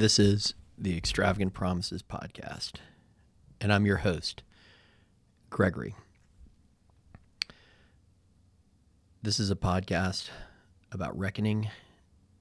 This 0.00 0.18
is 0.18 0.54
the 0.78 0.96
Extravagant 0.96 1.52
Promises 1.52 2.02
podcast, 2.02 2.76
and 3.60 3.70
I'm 3.70 3.84
your 3.84 3.98
host, 3.98 4.42
Gregory. 5.50 5.94
This 9.22 9.38
is 9.38 9.50
a 9.50 9.56
podcast 9.56 10.30
about 10.90 11.18
reckoning, 11.18 11.68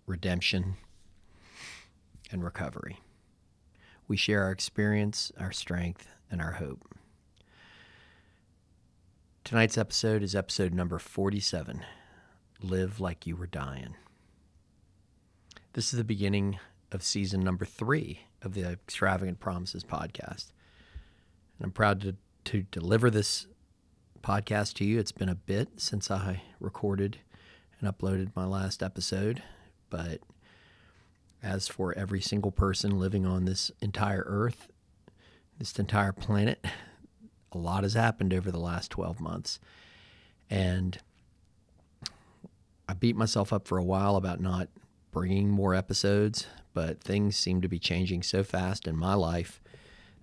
redemption, 0.05 0.77
and 2.31 2.45
recovery. 2.45 3.01
We 4.07 4.15
share 4.15 4.43
our 4.43 4.51
experience, 4.51 5.29
our 5.37 5.51
strength, 5.51 6.07
and 6.31 6.41
our 6.41 6.53
hope. 6.53 6.85
Tonight's 9.43 9.77
episode 9.77 10.23
is 10.23 10.33
episode 10.33 10.73
number 10.73 10.97
47 10.97 11.83
Live 12.61 13.01
Like 13.01 13.27
You 13.27 13.35
Were 13.35 13.47
Dying. 13.47 13.95
This 15.73 15.91
is 15.91 15.97
the 15.97 16.05
beginning 16.05 16.57
of 16.91 17.03
season 17.03 17.41
number 17.41 17.65
three 17.65 18.21
of 18.41 18.53
the 18.53 18.63
Extravagant 18.63 19.39
Promises 19.39 19.83
podcast. 19.83 20.51
And 21.57 21.65
I'm 21.65 21.71
proud 21.71 22.01
to, 22.01 22.15
to 22.45 22.63
deliver 22.71 23.09
this 23.09 23.47
podcast 24.21 24.73
to 24.75 24.85
you. 24.85 24.99
It's 24.99 25.11
been 25.11 25.29
a 25.29 25.35
bit 25.35 25.69
since 25.77 26.09
I 26.09 26.41
recorded 26.59 27.19
and 27.79 27.89
uploaded 27.89 28.31
my 28.35 28.45
last 28.45 28.83
episode, 28.83 29.43
but 29.89 30.19
as 31.41 31.67
for 31.67 31.97
every 31.97 32.21
single 32.21 32.51
person 32.51 32.99
living 32.99 33.25
on 33.25 33.45
this 33.45 33.71
entire 33.81 34.23
earth, 34.25 34.67
this 35.57 35.77
entire 35.79 36.11
planet, 36.11 36.65
a 37.51 37.57
lot 37.57 37.83
has 37.83 37.93
happened 37.93 38.33
over 38.33 38.51
the 38.51 38.59
last 38.59 38.91
12 38.91 39.19
months. 39.19 39.59
And 40.49 40.97
I 42.87 42.93
beat 42.93 43.15
myself 43.15 43.53
up 43.53 43.67
for 43.67 43.77
a 43.77 43.83
while 43.83 44.15
about 44.15 44.41
not 44.41 44.67
bringing 45.11 45.49
more 45.49 45.73
episodes, 45.73 46.47
but 46.79 47.03
things 47.03 47.35
seem 47.35 47.59
to 47.59 47.67
be 47.67 47.77
changing 47.77 48.23
so 48.23 48.41
fast 48.41 48.87
in 48.87 48.95
my 48.95 49.13
life 49.13 49.59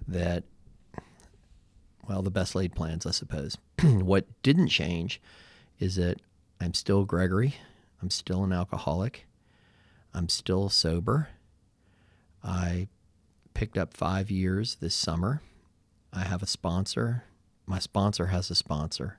that, 0.09 0.43
well, 2.09 2.23
the 2.23 2.31
best 2.31 2.55
laid 2.55 2.75
plans, 2.75 3.05
I 3.05 3.11
suppose. 3.11 3.59
what 3.83 4.25
didn't 4.43 4.69
change 4.69 5.21
is 5.79 5.97
that 5.97 6.23
I'm 6.59 6.73
still 6.73 7.05
Gregory. 7.05 7.57
I'm 8.01 8.09
still 8.09 8.43
an 8.43 8.55
alcoholic. 8.55 9.27
I'm 10.15 10.31
still 10.31 10.71
sober. 10.71 11.29
I 12.43 12.89
picked 13.53 13.77
up 13.77 13.93
five 13.93 14.31
years 14.31 14.77
this 14.77 14.95
summer. 14.95 15.43
I 16.11 16.21
have 16.21 16.43
a 16.43 16.47
sponsor. 16.47 17.25
My 17.67 17.81
sponsor 17.81 18.29
has 18.29 18.51
a 18.51 18.55
sponsor. 18.55 19.19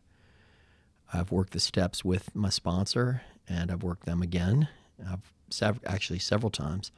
I've 1.14 1.32
worked 1.32 1.54
the 1.54 1.60
steps 1.60 2.04
with 2.04 2.36
my 2.36 2.50
sponsor 2.50 3.22
and 3.48 3.70
I've 3.70 3.84
worked 3.84 4.08
them 4.08 4.24
again. 4.24 4.70
I've 5.08 5.32
sev- 5.50 5.82
actually 5.86 6.20
several 6.20 6.50
times. 6.50 6.92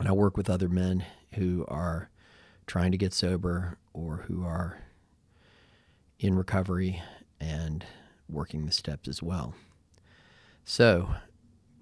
And 0.00 0.08
I 0.08 0.12
work 0.12 0.36
with 0.38 0.48
other 0.48 0.68
men 0.68 1.04
who 1.34 1.64
are 1.68 2.10
trying 2.66 2.90
to 2.90 2.98
get 2.98 3.12
sober 3.12 3.76
or 3.92 4.24
who 4.28 4.42
are 4.42 4.78
in 6.18 6.34
recovery 6.34 7.02
and 7.38 7.84
working 8.26 8.64
the 8.64 8.72
steps 8.72 9.08
as 9.08 9.22
well. 9.22 9.54
So, 10.64 11.14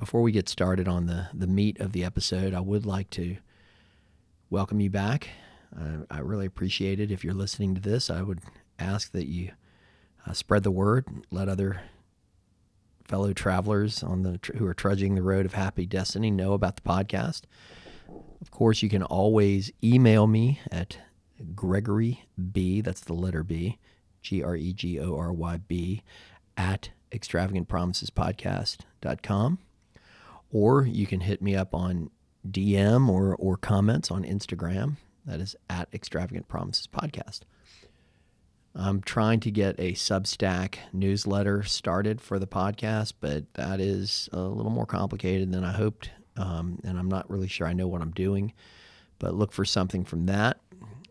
before 0.00 0.20
we 0.20 0.32
get 0.32 0.48
started 0.48 0.88
on 0.88 1.06
the, 1.06 1.28
the 1.32 1.46
meat 1.46 1.78
of 1.80 1.92
the 1.92 2.04
episode, 2.04 2.54
I 2.54 2.60
would 2.60 2.84
like 2.84 3.08
to 3.10 3.36
welcome 4.50 4.80
you 4.80 4.90
back. 4.90 5.28
I 6.10 6.18
really 6.18 6.46
appreciate 6.46 6.98
it. 6.98 7.12
If 7.12 7.22
you're 7.22 7.34
listening 7.34 7.76
to 7.76 7.80
this, 7.80 8.10
I 8.10 8.22
would 8.22 8.40
ask 8.80 9.12
that 9.12 9.26
you 9.26 9.52
uh, 10.26 10.32
spread 10.32 10.64
the 10.64 10.70
word, 10.72 11.06
let 11.30 11.48
other 11.48 11.82
fellow 13.06 13.32
travelers 13.32 14.02
on 14.02 14.22
the 14.22 14.40
who 14.56 14.66
are 14.66 14.74
trudging 14.74 15.14
the 15.14 15.22
road 15.22 15.46
of 15.46 15.54
happy 15.54 15.86
destiny 15.86 16.30
know 16.32 16.52
about 16.52 16.76
the 16.76 16.82
podcast. 16.82 17.42
Of 18.40 18.50
course, 18.50 18.82
you 18.82 18.88
can 18.88 19.02
always 19.02 19.70
email 19.82 20.26
me 20.26 20.60
at 20.70 20.96
Gregory 21.54 22.24
B. 22.52 22.80
That's 22.80 23.02
the 23.02 23.12
letter 23.12 23.42
B, 23.42 23.76
G 24.22 24.42
R 24.42 24.56
E 24.56 24.72
G 24.72 24.98
O 25.00 25.14
R 25.16 25.30
Y 25.32 25.58
B, 25.68 26.02
at 26.56 26.90
extravagantpromisespodcast.com. 27.12 29.58
Or 30.50 30.86
you 30.86 31.06
can 31.06 31.20
hit 31.20 31.42
me 31.42 31.54
up 31.54 31.74
on 31.74 32.10
DM 32.48 33.08
or, 33.08 33.34
or 33.36 33.56
comments 33.56 34.10
on 34.10 34.24
Instagram. 34.24 34.96
That 35.26 35.40
is 35.40 35.54
at 35.68 35.88
Extravagant 35.92 36.48
Promises 36.48 36.86
Podcast. 36.86 37.40
I'm 38.74 39.02
trying 39.02 39.40
to 39.40 39.50
get 39.50 39.78
a 39.78 39.92
Substack 39.92 40.76
newsletter 40.92 41.62
started 41.64 42.20
for 42.20 42.38
the 42.38 42.46
podcast, 42.46 43.14
but 43.20 43.52
that 43.54 43.80
is 43.80 44.28
a 44.32 44.40
little 44.40 44.70
more 44.70 44.86
complicated 44.86 45.52
than 45.52 45.64
I 45.64 45.72
hoped. 45.72 46.10
Um, 46.38 46.78
and 46.84 46.98
I'm 46.98 47.08
not 47.08 47.28
really 47.28 47.48
sure 47.48 47.66
I 47.66 47.72
know 47.72 47.88
what 47.88 48.00
I'm 48.00 48.12
doing, 48.12 48.52
but 49.18 49.34
look 49.34 49.52
for 49.52 49.64
something 49.64 50.04
from 50.04 50.26
that. 50.26 50.60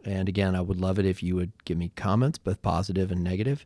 And 0.06 0.30
again, 0.30 0.56
I 0.56 0.62
would 0.62 0.80
love 0.80 0.98
it 1.00 1.06
if 1.06 1.22
you 1.22 1.36
would 1.36 1.52
give 1.66 1.78
me 1.78 1.92
comments, 1.96 2.38
both 2.38 2.62
positive 2.62 3.12
and 3.12 3.24
negative, 3.24 3.66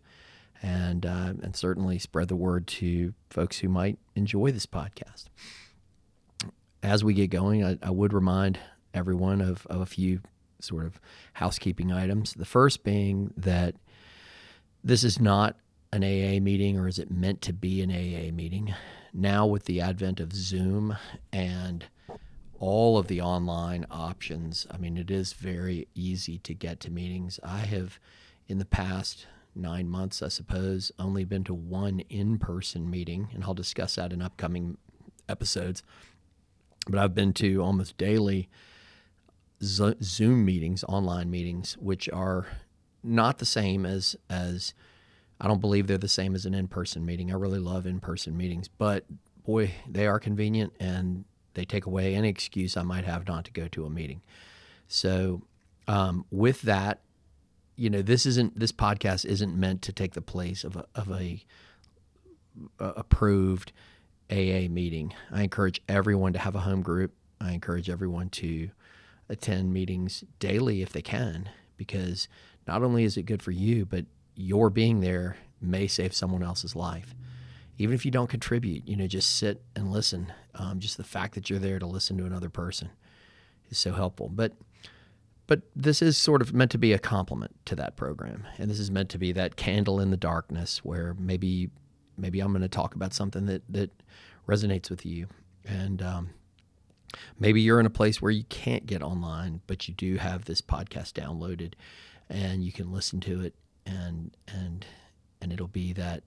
and 0.63 1.05
uh, 1.05 1.33
and 1.41 1.55
certainly 1.55 1.99
spread 1.99 2.27
the 2.27 2.35
word 2.35 2.65
to 2.67 3.13
folks 3.29 3.59
who 3.59 3.69
might 3.69 3.99
enjoy 4.15 4.51
this 4.51 4.65
podcast. 4.65 5.25
As 6.81 7.03
we 7.03 7.13
get 7.13 7.29
going, 7.29 7.63
I, 7.63 7.77
I 7.83 7.91
would 7.91 8.11
remind 8.11 8.57
everyone 8.93 9.39
of, 9.39 9.67
of 9.67 9.81
a 9.81 9.85
few 9.85 10.21
sort 10.59 10.85
of 10.85 10.99
housekeeping 11.33 11.91
items. 11.91 12.33
The 12.33 12.45
first 12.45 12.83
being 12.83 13.33
that 13.37 13.75
this 14.83 15.03
is 15.03 15.19
not 15.19 15.57
an 15.93 16.03
AA 16.03 16.39
meeting, 16.41 16.79
or 16.79 16.87
is 16.87 16.97
it 16.97 17.11
meant 17.11 17.41
to 17.41 17.53
be 17.53 17.81
an 17.81 17.91
AA 17.91 18.33
meeting? 18.33 18.73
Now, 19.13 19.45
with 19.45 19.65
the 19.65 19.81
advent 19.81 20.19
of 20.19 20.33
Zoom 20.33 20.95
and 21.33 21.85
all 22.59 22.97
of 22.97 23.07
the 23.07 23.21
online 23.21 23.85
options, 23.91 24.65
I 24.71 24.77
mean, 24.77 24.97
it 24.97 25.11
is 25.11 25.33
very 25.33 25.87
easy 25.93 26.37
to 26.39 26.53
get 26.53 26.79
to 26.81 26.91
meetings. 26.91 27.39
I 27.43 27.59
have, 27.59 27.99
in 28.47 28.57
the 28.57 28.65
past 28.65 29.27
nine 29.53 29.89
months, 29.89 30.21
I 30.21 30.29
suppose, 30.29 30.91
only 30.97 31.25
been 31.25 31.43
to 31.45 31.53
one 31.53 31.99
in 32.09 32.39
person 32.39 32.89
meeting, 32.89 33.29
and 33.33 33.43
I'll 33.43 33.53
discuss 33.53 33.95
that 33.95 34.13
in 34.13 34.21
upcoming 34.21 34.77
episodes. 35.27 35.83
But 36.87 36.99
I've 36.99 37.15
been 37.15 37.33
to 37.33 37.61
almost 37.61 37.97
daily 37.97 38.49
Zoom 39.61 40.45
meetings, 40.45 40.83
online 40.85 41.29
meetings, 41.29 41.77
which 41.79 42.09
are 42.09 42.47
not 43.03 43.39
the 43.39 43.45
same 43.45 43.85
as 43.85 44.15
as 44.29 44.73
I 45.41 45.47
don't 45.47 45.59
believe 45.59 45.87
they're 45.87 45.97
the 45.97 46.07
same 46.07 46.35
as 46.35 46.45
an 46.45 46.53
in-person 46.53 47.03
meeting. 47.03 47.31
I 47.31 47.35
really 47.35 47.59
love 47.59 47.87
in-person 47.87 48.37
meetings, 48.37 48.67
but 48.67 49.05
boy, 49.43 49.73
they 49.89 50.05
are 50.05 50.19
convenient 50.19 50.73
and 50.79 51.25
they 51.55 51.65
take 51.65 51.87
away 51.87 52.13
any 52.13 52.29
excuse 52.29 52.77
I 52.77 52.83
might 52.83 53.05
have 53.05 53.27
not 53.27 53.45
to 53.45 53.51
go 53.51 53.67
to 53.69 53.85
a 53.85 53.89
meeting. 53.89 54.21
So, 54.87 55.41
um, 55.87 56.25
with 56.29 56.61
that, 56.61 57.01
you 57.75 57.89
know, 57.89 58.03
this 58.03 58.27
isn't 58.27 58.59
this 58.59 58.71
podcast 58.71 59.25
isn't 59.25 59.59
meant 59.59 59.81
to 59.83 59.91
take 59.91 60.13
the 60.13 60.21
place 60.21 60.63
of 60.63 60.75
a, 60.75 60.85
of 60.93 61.09
a, 61.09 61.43
a 62.79 62.85
approved 62.89 63.71
AA 64.29 64.69
meeting. 64.69 65.13
I 65.31 65.41
encourage 65.41 65.81
everyone 65.89 66.33
to 66.33 66.39
have 66.39 66.55
a 66.55 66.59
home 66.59 66.83
group. 66.83 67.13
I 67.39 67.53
encourage 67.53 67.89
everyone 67.89 68.29
to 68.29 68.69
attend 69.27 69.73
meetings 69.73 70.23
daily 70.39 70.83
if 70.83 70.93
they 70.93 71.01
can, 71.01 71.49
because 71.77 72.27
not 72.67 72.83
only 72.83 73.03
is 73.03 73.17
it 73.17 73.23
good 73.23 73.41
for 73.41 73.51
you, 73.51 73.85
but 73.85 74.05
your 74.35 74.69
being 74.69 75.01
there 75.01 75.37
may 75.61 75.87
save 75.87 76.13
someone 76.13 76.43
else's 76.43 76.75
life. 76.75 77.13
Even 77.77 77.95
if 77.95 78.05
you 78.05 78.11
don't 78.11 78.29
contribute, 78.29 78.87
you 78.87 78.95
know, 78.95 79.07
just 79.07 79.37
sit 79.37 79.61
and 79.75 79.91
listen. 79.91 80.31
Um, 80.55 80.79
just 80.79 80.97
the 80.97 81.03
fact 81.03 81.35
that 81.35 81.49
you're 81.49 81.59
there 81.59 81.79
to 81.79 81.85
listen 81.85 82.17
to 82.17 82.25
another 82.25 82.49
person 82.49 82.89
is 83.69 83.77
so 83.77 83.93
helpful. 83.93 84.29
But 84.29 84.53
but 85.47 85.61
this 85.75 86.01
is 86.01 86.17
sort 86.17 86.41
of 86.41 86.53
meant 86.53 86.71
to 86.71 86.77
be 86.77 86.93
a 86.93 86.99
complement 86.99 87.53
to 87.65 87.75
that 87.75 87.97
program, 87.97 88.45
and 88.57 88.69
this 88.69 88.79
is 88.79 88.91
meant 88.91 89.09
to 89.09 89.17
be 89.17 89.31
that 89.33 89.55
candle 89.55 89.99
in 89.99 90.11
the 90.11 90.17
darkness 90.17 90.83
where 90.83 91.15
maybe 91.17 91.69
maybe 92.17 92.39
I'm 92.39 92.51
going 92.51 92.61
to 92.61 92.69
talk 92.69 92.95
about 92.95 93.13
something 93.13 93.47
that 93.47 93.63
that 93.69 93.91
resonates 94.47 94.89
with 94.89 95.05
you, 95.05 95.27
and 95.65 96.01
um, 96.01 96.29
maybe 97.39 97.61
you're 97.61 97.79
in 97.79 97.85
a 97.85 97.91
place 97.91 98.21
where 98.21 98.31
you 98.31 98.43
can't 98.45 98.85
get 98.85 99.01
online, 99.01 99.61
but 99.67 99.87
you 99.87 99.93
do 99.93 100.17
have 100.17 100.45
this 100.45 100.61
podcast 100.61 101.13
downloaded 101.13 101.73
and 102.29 102.63
you 102.63 102.71
can 102.71 102.91
listen 102.91 103.19
to 103.19 103.41
it 103.41 103.53
and 103.85 104.35
and 104.47 104.85
and 105.41 105.51
it'll 105.51 105.67
be 105.67 105.93
that 105.93 106.23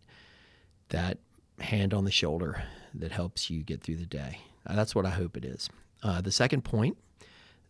that 0.89 1.19
hand 1.61 1.95
on 1.95 2.05
the 2.05 2.11
shoulder 2.11 2.65
that 2.93 3.13
helps 3.13 3.49
you 3.51 3.63
get 3.63 3.83
through 3.83 3.97
the 3.97 4.07
day. 4.07 4.41
Uh, 4.67 4.75
that's 4.75 4.95
what 4.95 5.07
I 5.07 5.11
hope 5.11 5.37
it 5.37 5.45
is. 5.45 5.69
Uh, 6.03 6.21
the 6.21 6.33
second 6.33 6.63
point 6.63 6.97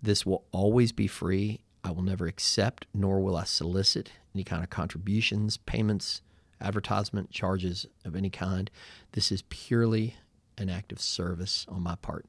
this 0.02 0.26
will 0.26 0.44
always 0.52 0.92
be 0.92 1.06
free. 1.06 1.60
I 1.82 1.90
will 1.90 2.02
never 2.02 2.26
accept 2.26 2.86
nor 2.92 3.20
will 3.20 3.36
I 3.36 3.44
solicit 3.44 4.10
any 4.34 4.44
kind 4.44 4.62
of 4.62 4.70
contributions, 4.70 5.56
payments, 5.56 6.20
advertisement, 6.60 7.30
charges 7.30 7.86
of 8.04 8.14
any 8.14 8.30
kind. 8.30 8.70
This 9.12 9.30
is 9.32 9.42
purely 9.48 10.16
an 10.58 10.68
act 10.68 10.92
of 10.92 11.00
service 11.00 11.66
on 11.68 11.82
my 11.82 11.94
part. 11.96 12.26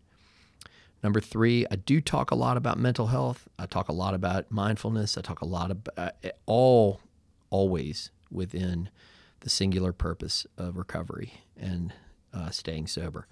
Number 1.03 1.21
three, 1.21 1.65
I 1.69 1.75
do 1.75 2.01
talk 2.01 2.31
a 2.31 2.35
lot 2.35 2.57
about 2.57 2.79
mental 2.79 3.07
health. 3.07 3.47
I 3.59 3.65
talk 3.65 3.89
a 3.89 3.93
lot 3.93 4.13
about 4.13 4.49
mindfulness. 4.49 5.17
I 5.17 5.21
talk 5.21 5.41
a 5.41 5.45
lot 5.45 5.71
about 5.71 5.93
uh, 5.97 6.29
all, 6.45 6.99
always 7.55 8.11
within 8.29 8.89
the 9.39 9.49
singular 9.49 9.93
purpose 9.93 10.45
of 10.57 10.75
recovery 10.75 11.35
and 11.55 11.93
uh, 12.33 12.49
staying 12.49 12.85
sober. 12.85 13.27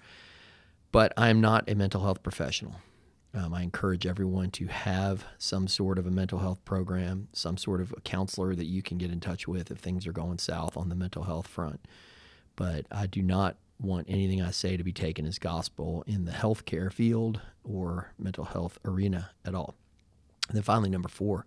But 0.90 1.12
I 1.18 1.28
am 1.28 1.42
not 1.42 1.68
a 1.68 1.74
mental 1.74 2.00
health 2.00 2.22
professional. 2.22 2.76
Um, 3.34 3.52
I 3.52 3.60
encourage 3.62 4.06
everyone 4.06 4.50
to 4.52 4.66
have 4.68 5.26
some 5.36 5.68
sort 5.68 5.98
of 5.98 6.06
a 6.06 6.10
mental 6.10 6.38
health 6.38 6.64
program, 6.64 7.28
some 7.34 7.58
sort 7.58 7.82
of 7.82 7.92
a 7.94 8.00
counselor 8.00 8.54
that 8.54 8.64
you 8.64 8.80
can 8.80 8.96
get 8.96 9.10
in 9.10 9.20
touch 9.20 9.46
with 9.46 9.70
if 9.70 9.76
things 9.76 10.06
are 10.06 10.12
going 10.12 10.38
south 10.38 10.74
on 10.74 10.88
the 10.88 10.94
mental 10.94 11.24
health 11.24 11.46
front. 11.46 11.80
But 12.56 12.86
I 12.90 13.06
do 13.06 13.20
not 13.20 13.56
want 13.78 14.06
anything 14.08 14.40
I 14.40 14.52
say 14.52 14.78
to 14.78 14.84
be 14.84 14.92
taken 14.92 15.26
as 15.26 15.38
gospel 15.38 16.02
in 16.06 16.24
the 16.24 16.32
healthcare 16.32 16.90
field 16.90 17.42
or 17.62 18.12
mental 18.18 18.44
health 18.44 18.78
arena 18.86 19.32
at 19.44 19.54
all. 19.54 19.74
And 20.48 20.56
then 20.56 20.62
finally, 20.62 20.88
number 20.88 21.10
four, 21.10 21.44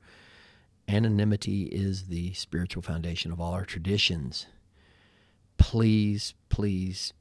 anonymity 0.88 1.64
is 1.64 2.08
the 2.08 2.34
spiritual 2.34 2.82
foundation 2.82 3.32
of 3.32 3.40
all 3.40 3.54
our 3.54 3.66
traditions. 3.66 4.48
Please, 5.58 6.34
please, 6.50 7.14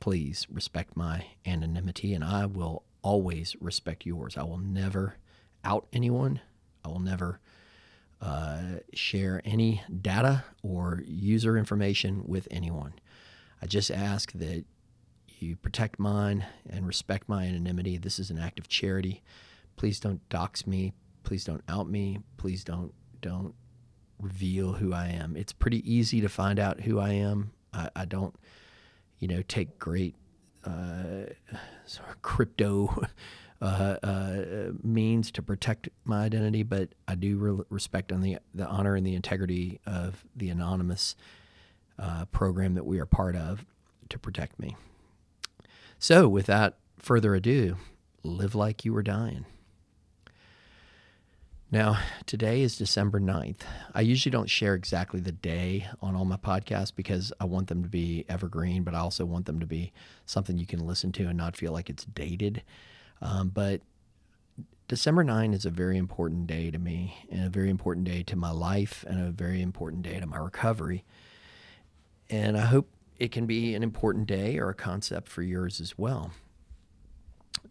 please 0.00 0.46
respect 0.50 0.96
my 0.96 1.26
anonymity, 1.44 2.14
and 2.14 2.24
I 2.24 2.46
will 2.46 2.84
always 3.02 3.56
respect 3.60 4.06
yours. 4.06 4.36
I 4.36 4.44
will 4.44 4.58
never 4.58 5.16
out 5.64 5.86
anyone. 5.92 6.40
I 6.84 6.88
will 6.88 7.00
never 7.00 7.40
uh, 8.20 8.60
share 8.94 9.42
any 9.44 9.82
data 10.00 10.44
or 10.62 11.02
user 11.04 11.56
information 11.56 12.22
with 12.26 12.46
anyone. 12.50 12.94
I 13.60 13.66
just 13.66 13.90
ask 13.90 14.32
that 14.32 14.64
you 15.38 15.56
protect 15.56 15.98
mine 15.98 16.46
and 16.68 16.86
respect 16.86 17.28
my 17.28 17.44
anonymity. 17.44 17.96
This 17.96 18.18
is 18.18 18.30
an 18.30 18.38
act 18.38 18.58
of 18.58 18.68
charity. 18.68 19.22
Please 19.76 19.98
don't 19.98 20.26
dox 20.28 20.66
me. 20.66 20.92
Please 21.22 21.44
don't 21.44 21.62
out 21.68 21.88
me. 21.88 22.18
Please 22.36 22.64
don't 22.64 22.92
don't 23.20 23.54
reveal 24.18 24.74
who 24.74 24.92
I 24.92 25.08
am. 25.08 25.36
It's 25.36 25.52
pretty 25.52 25.90
easy 25.90 26.20
to 26.20 26.28
find 26.28 26.58
out 26.58 26.80
who 26.80 26.98
I 26.98 27.10
am. 27.10 27.52
I, 27.72 27.90
I 27.94 28.04
don't, 28.04 28.34
you 29.18 29.28
know, 29.28 29.42
take 29.42 29.78
great 29.78 30.14
uh, 30.64 31.26
sort 31.86 32.08
of 32.08 32.22
crypto 32.22 33.04
uh, 33.60 33.96
uh, 34.02 34.72
means 34.82 35.30
to 35.32 35.42
protect 35.42 35.88
my 36.04 36.24
identity, 36.24 36.62
but 36.62 36.90
I 37.08 37.14
do 37.14 37.36
re- 37.36 37.64
respect 37.68 38.12
on 38.12 38.20
the 38.20 38.38
the 38.54 38.66
honor 38.66 38.94
and 38.94 39.06
the 39.06 39.14
integrity 39.14 39.80
of 39.86 40.24
the 40.36 40.50
anonymous 40.50 41.16
uh, 41.98 42.24
program 42.26 42.74
that 42.74 42.86
we 42.86 42.98
are 42.98 43.06
part 43.06 43.36
of 43.36 43.64
to 44.08 44.18
protect 44.18 44.58
me. 44.58 44.76
So, 45.98 46.28
without 46.28 46.74
further 46.98 47.34
ado, 47.34 47.76
live 48.22 48.54
like 48.54 48.84
you 48.84 48.92
were 48.92 49.02
dying. 49.02 49.46
Now, 51.72 52.00
today 52.26 52.60
is 52.60 52.76
December 52.76 53.18
9th. 53.18 53.62
I 53.94 54.02
usually 54.02 54.30
don't 54.30 54.50
share 54.50 54.74
exactly 54.74 55.20
the 55.20 55.32
day 55.32 55.88
on 56.02 56.14
all 56.14 56.26
my 56.26 56.36
podcasts 56.36 56.94
because 56.94 57.32
I 57.40 57.46
want 57.46 57.68
them 57.68 57.82
to 57.82 57.88
be 57.88 58.26
evergreen, 58.28 58.82
but 58.82 58.94
I 58.94 58.98
also 58.98 59.24
want 59.24 59.46
them 59.46 59.58
to 59.58 59.64
be 59.64 59.90
something 60.26 60.58
you 60.58 60.66
can 60.66 60.86
listen 60.86 61.12
to 61.12 61.24
and 61.28 61.38
not 61.38 61.56
feel 61.56 61.72
like 61.72 61.88
it's 61.88 62.04
dated. 62.04 62.62
Um, 63.22 63.48
but 63.48 63.80
December 64.86 65.24
9 65.24 65.54
is 65.54 65.64
a 65.64 65.70
very 65.70 65.96
important 65.96 66.46
day 66.46 66.70
to 66.70 66.78
me 66.78 67.26
and 67.30 67.46
a 67.46 67.48
very 67.48 67.70
important 67.70 68.04
day 68.04 68.22
to 68.24 68.36
my 68.36 68.50
life 68.50 69.02
and 69.08 69.18
a 69.18 69.30
very 69.30 69.62
important 69.62 70.02
day 70.02 70.20
to 70.20 70.26
my 70.26 70.36
recovery. 70.36 71.06
And 72.28 72.58
I 72.58 72.66
hope 72.66 72.90
it 73.18 73.32
can 73.32 73.46
be 73.46 73.74
an 73.74 73.82
important 73.82 74.26
day 74.26 74.58
or 74.58 74.68
a 74.68 74.74
concept 74.74 75.26
for 75.26 75.40
yours 75.40 75.80
as 75.80 75.96
well. 75.96 76.32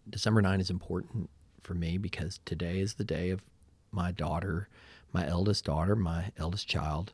December 0.09 0.41
9 0.41 0.59
is 0.59 0.71
important 0.71 1.29
for 1.61 1.75
me 1.75 1.99
because 1.99 2.39
today 2.45 2.79
is 2.79 2.95
the 2.95 3.03
day 3.03 3.29
of 3.29 3.43
my 3.91 4.11
daughter, 4.11 4.67
my 5.13 5.27
eldest 5.27 5.65
daughter, 5.65 5.95
my 5.95 6.31
eldest 6.37 6.67
child, 6.67 7.11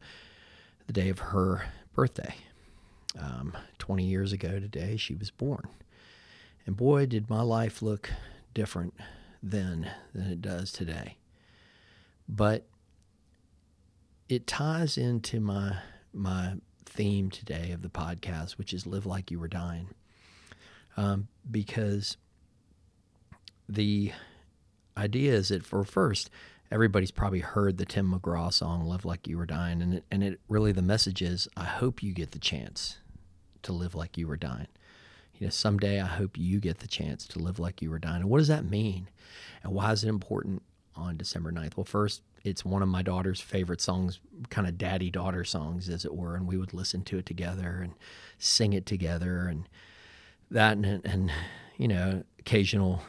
the 0.86 0.94
day 0.94 1.10
of 1.10 1.20
her 1.20 1.66
birthday. 1.94 2.36
Um, 3.20 3.58
20 3.80 4.04
years 4.04 4.32
ago 4.32 4.60
today, 4.60 4.98
she 4.98 5.16
was 5.16 5.32
born. 5.32 5.68
And 6.66 6.78
boy, 6.78 7.06
did 7.06 7.30
my 7.30 7.42
life 7.42 7.82
look 7.82 8.12
different 8.54 8.94
then 9.42 9.90
than 10.14 10.28
it 10.28 10.42
does 10.42 10.72
today. 10.72 11.18
But 12.28 12.66
it 14.30 14.46
ties 14.46 14.98
into 14.98 15.40
my 15.40 15.78
my 16.14 16.56
theme 16.86 17.30
today 17.30 17.72
of 17.72 17.82
the 17.82 17.90
podcast, 17.90 18.58
which 18.58 18.74
is 18.74 18.88
live 18.88 19.06
like 19.06 19.32
you 19.32 19.40
were 19.40 19.48
dying, 19.48 19.90
um, 20.98 21.28
because 21.50 22.18
the 23.70 24.12
idea 24.98 25.34
is 25.34 25.50
that 25.50 25.66
for 25.66 25.84
first, 25.84 26.30
everybody's 26.72 27.12
probably 27.12 27.40
heard 27.40 27.78
the 27.78 27.86
Tim 27.86 28.12
McGraw 28.12 28.52
song 28.52 28.86
"Live 28.86 29.06
Like 29.06 29.28
You 29.28 29.38
Were 29.38 29.46
Dying," 29.46 29.82
and 29.82 29.94
it, 29.96 30.04
and 30.12 30.24
it 30.24 30.40
really 30.48 30.72
the 30.72 30.82
message 30.82 31.22
is, 31.22 31.48
I 31.56 31.64
hope 31.64 32.04
you 32.04 32.14
get 32.14 32.32
the 32.32 32.40
chance 32.40 32.98
to 33.64 33.74
live 33.74 33.96
like 33.96 34.18
you 34.18 34.28
were 34.28 34.38
dying. 34.38 34.68
You 35.38 35.48
know, 35.48 35.52
someday 35.52 36.02
I 36.02 36.06
hope 36.06 36.38
you 36.38 36.60
get 36.60 36.80
the 36.80 36.88
chance 36.88 37.28
to 37.28 37.40
live 37.40 37.60
like 37.60 37.82
you 37.82 37.92
were 37.92 38.00
dying. 38.00 38.22
And 38.22 38.30
what 38.30 38.40
does 38.40 38.48
that 38.48 38.66
mean? 38.66 39.10
And 39.64 39.74
why 39.74 39.92
is 39.92 40.04
it 40.04 40.10
important 40.10 40.64
on 40.96 41.18
December 41.18 41.52
9th? 41.52 41.78
Well, 41.78 41.84
first, 41.84 42.24
it's 42.44 42.66
one 42.66 42.82
of 42.82 42.90
my 42.90 43.04
daughter's 43.04 43.40
favorite 43.40 43.82
songs, 43.82 44.20
kind 44.50 44.68
of 44.68 44.78
daddy 44.78 45.12
daughter 45.12 45.44
songs, 45.44 45.90
as 45.90 46.06
it 46.06 46.16
were. 46.16 46.36
And 46.36 46.48
we 46.48 46.58
would 46.58 46.74
listen 46.74 47.04
to 47.04 47.20
it 47.20 47.26
together 47.28 47.82
and 47.84 47.94
sing 48.40 48.74
it 48.74 48.86
together 48.86 49.48
and 49.48 49.70
that, 50.50 50.78
and, 50.78 51.06
and 51.06 51.32
you 51.78 51.88
know, 51.88 52.24
occasional 52.40 53.04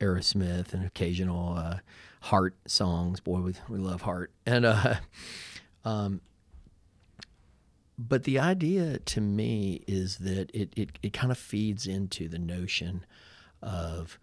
Aerosmith 0.00 0.72
and 0.72 0.84
occasional 0.84 1.54
uh, 1.54 1.78
Heart 2.20 2.56
songs. 2.66 3.20
Boy, 3.20 3.40
we, 3.40 3.54
we 3.68 3.78
love 3.78 4.02
Heart. 4.02 4.32
And, 4.46 4.64
uh, 4.64 4.96
um, 5.84 6.20
but 7.98 8.24
the 8.24 8.38
idea 8.38 8.98
to 8.98 9.20
me 9.20 9.82
is 9.86 10.18
that 10.18 10.50
it, 10.54 10.72
it, 10.76 10.98
it 11.02 11.12
kind 11.12 11.32
of 11.32 11.38
feeds 11.38 11.86
into 11.86 12.28
the 12.28 12.38
notion 12.38 13.04
of 13.60 14.18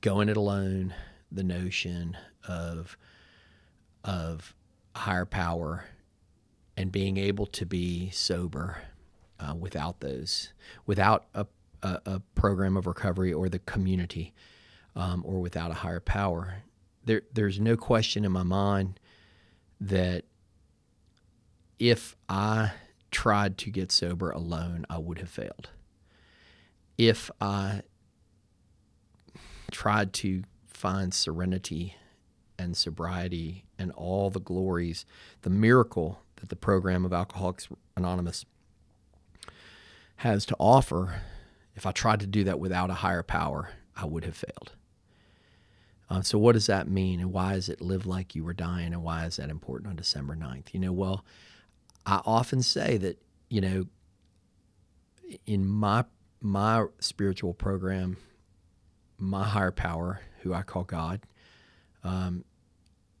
going 0.00 0.28
it 0.28 0.36
alone, 0.36 0.94
the 1.32 1.42
notion 1.42 2.16
of, 2.46 2.96
of 4.04 4.54
higher 4.94 5.26
power 5.26 5.84
and 6.76 6.92
being 6.92 7.16
able 7.16 7.46
to 7.46 7.66
be 7.66 8.10
sober 8.10 8.78
uh, 9.40 9.54
without 9.54 10.00
those, 10.00 10.52
without 10.86 11.26
a, 11.34 11.46
a, 11.82 12.00
a, 12.06 12.20
program 12.34 12.76
of 12.76 12.86
recovery 12.86 13.32
or 13.32 13.48
the 13.48 13.58
community 13.60 14.32
um, 14.98 15.22
or 15.24 15.40
without 15.40 15.70
a 15.70 15.74
higher 15.74 16.00
power. 16.00 16.64
There, 17.04 17.22
there's 17.32 17.60
no 17.60 17.76
question 17.76 18.24
in 18.24 18.32
my 18.32 18.42
mind 18.42 18.98
that 19.80 20.24
if 21.78 22.16
I 22.28 22.72
tried 23.12 23.56
to 23.58 23.70
get 23.70 23.92
sober 23.92 24.30
alone, 24.30 24.84
I 24.90 24.98
would 24.98 25.18
have 25.18 25.30
failed. 25.30 25.70
If 26.98 27.30
I 27.40 27.82
tried 29.70 30.12
to 30.14 30.42
find 30.66 31.14
serenity 31.14 31.94
and 32.58 32.76
sobriety 32.76 33.64
and 33.78 33.92
all 33.92 34.30
the 34.30 34.40
glories, 34.40 35.06
the 35.42 35.50
miracle 35.50 36.22
that 36.36 36.48
the 36.48 36.56
program 36.56 37.04
of 37.04 37.12
Alcoholics 37.12 37.68
Anonymous 37.96 38.44
has 40.16 40.44
to 40.46 40.56
offer, 40.58 41.22
if 41.76 41.86
I 41.86 41.92
tried 41.92 42.18
to 42.20 42.26
do 42.26 42.42
that 42.44 42.58
without 42.58 42.90
a 42.90 42.94
higher 42.94 43.22
power, 43.22 43.70
I 43.96 44.04
would 44.04 44.24
have 44.24 44.36
failed. 44.36 44.72
Uh, 46.10 46.22
so, 46.22 46.38
what 46.38 46.52
does 46.52 46.66
that 46.66 46.88
mean, 46.88 47.20
and 47.20 47.32
why 47.32 47.54
is 47.54 47.68
it 47.68 47.80
live 47.80 48.06
like 48.06 48.34
you 48.34 48.42
were 48.42 48.54
dying, 48.54 48.92
and 48.92 49.02
why 49.02 49.26
is 49.26 49.36
that 49.36 49.50
important 49.50 49.90
on 49.90 49.96
December 49.96 50.34
9th? 50.34 50.72
You 50.72 50.80
know, 50.80 50.92
well, 50.92 51.24
I 52.06 52.22
often 52.24 52.62
say 52.62 52.96
that, 52.96 53.22
you 53.50 53.60
know, 53.60 53.86
in 55.46 55.66
my 55.66 56.04
my 56.40 56.86
spiritual 57.00 57.52
program, 57.52 58.16
my 59.18 59.44
higher 59.44 59.72
power, 59.72 60.20
who 60.42 60.54
I 60.54 60.62
call 60.62 60.84
God, 60.84 61.20
um, 62.04 62.44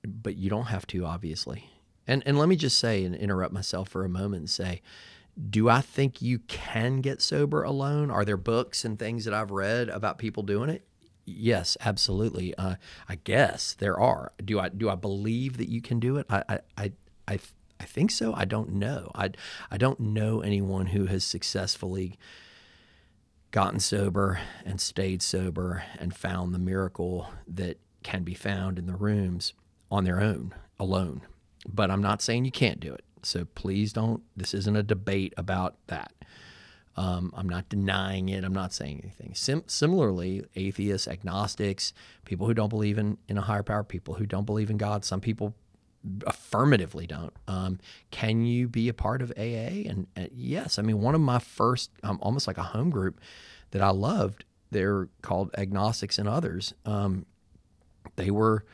but 0.06 0.36
you 0.36 0.48
don't 0.48 0.66
have 0.66 0.86
to, 0.88 1.04
obviously. 1.04 1.68
And 2.06 2.22
and 2.24 2.38
let 2.38 2.48
me 2.48 2.56
just 2.56 2.78
say 2.78 3.04
and 3.04 3.14
interrupt 3.14 3.52
myself 3.52 3.90
for 3.90 4.04
a 4.04 4.08
moment 4.08 4.40
and 4.40 4.50
say, 4.50 4.80
do 5.50 5.68
I 5.68 5.80
think 5.80 6.22
you 6.22 6.40
can 6.40 7.00
get 7.00 7.20
sober 7.20 7.62
alone? 7.62 8.10
Are 8.10 8.24
there 8.24 8.36
books 8.36 8.84
and 8.84 8.98
things 8.98 9.24
that 9.24 9.34
I've 9.34 9.50
read 9.50 9.88
about 9.88 10.18
people 10.18 10.42
doing 10.42 10.70
it? 10.70 10.84
Yes, 11.28 11.76
absolutely. 11.80 12.54
Uh, 12.54 12.76
I 13.08 13.16
guess 13.16 13.74
there 13.74 13.98
are. 14.00 14.32
Do 14.42 14.58
I 14.58 14.70
do 14.70 14.88
I 14.88 14.94
believe 14.94 15.58
that 15.58 15.68
you 15.68 15.82
can 15.82 16.00
do 16.00 16.16
it? 16.16 16.26
I 16.30 16.60
I 16.76 16.92
I, 17.26 17.38
I 17.78 17.84
think 17.84 18.10
so. 18.10 18.32
I 18.34 18.44
don't 18.44 18.72
know. 18.72 19.10
I 19.14 19.30
I 19.70 19.76
don't 19.76 20.00
know 20.00 20.40
anyone 20.40 20.86
who 20.86 21.06
has 21.06 21.24
successfully 21.24 22.18
gotten 23.50 23.80
sober 23.80 24.40
and 24.64 24.80
stayed 24.80 25.22
sober 25.22 25.84
and 25.98 26.14
found 26.14 26.54
the 26.54 26.58
miracle 26.58 27.28
that 27.46 27.78
can 28.02 28.22
be 28.22 28.34
found 28.34 28.78
in 28.78 28.86
the 28.86 28.96
rooms 28.96 29.52
on 29.90 30.04
their 30.04 30.20
own 30.20 30.54
alone. 30.78 31.22
But 31.68 31.90
I'm 31.90 32.02
not 32.02 32.22
saying 32.22 32.46
you 32.46 32.50
can't 32.50 32.80
do 32.80 32.94
it. 32.94 33.04
So 33.22 33.44
please 33.44 33.92
don't. 33.92 34.22
This 34.36 34.54
isn't 34.54 34.76
a 34.76 34.82
debate 34.82 35.34
about 35.36 35.76
that. 35.88 36.12
Um, 36.98 37.32
I'm 37.36 37.48
not 37.48 37.68
denying 37.68 38.28
it. 38.28 38.44
I'm 38.44 38.52
not 38.52 38.72
saying 38.72 39.00
anything. 39.04 39.34
Sim- 39.34 39.64
similarly, 39.66 40.44
atheists, 40.56 41.06
agnostics, 41.06 41.92
people 42.24 42.46
who 42.46 42.54
don't 42.54 42.68
believe 42.68 42.98
in, 42.98 43.18
in 43.28 43.38
a 43.38 43.42
higher 43.42 43.62
power, 43.62 43.84
people 43.84 44.14
who 44.14 44.26
don't 44.26 44.44
believe 44.44 44.68
in 44.68 44.76
God, 44.78 45.04
some 45.04 45.20
people 45.20 45.54
affirmatively 46.26 47.06
don't. 47.06 47.32
Um, 47.46 47.78
can 48.10 48.44
you 48.44 48.68
be 48.68 48.88
a 48.88 48.94
part 48.94 49.22
of 49.22 49.32
AA? 49.36 49.86
And 49.88 50.06
yes, 50.32 50.78
I 50.78 50.82
mean, 50.82 51.00
one 51.00 51.14
of 51.14 51.20
my 51.20 51.38
first, 51.38 51.90
um, 52.02 52.18
almost 52.20 52.46
like 52.46 52.58
a 52.58 52.62
home 52.62 52.90
group 52.90 53.20
that 53.70 53.82
I 53.82 53.90
loved 53.90 54.44
they're 54.70 55.08
called 55.22 55.50
agnostics 55.56 56.18
and 56.18 56.28
others. 56.28 56.74
Um, 56.84 57.26
they 58.16 58.30
were, 58.30 58.64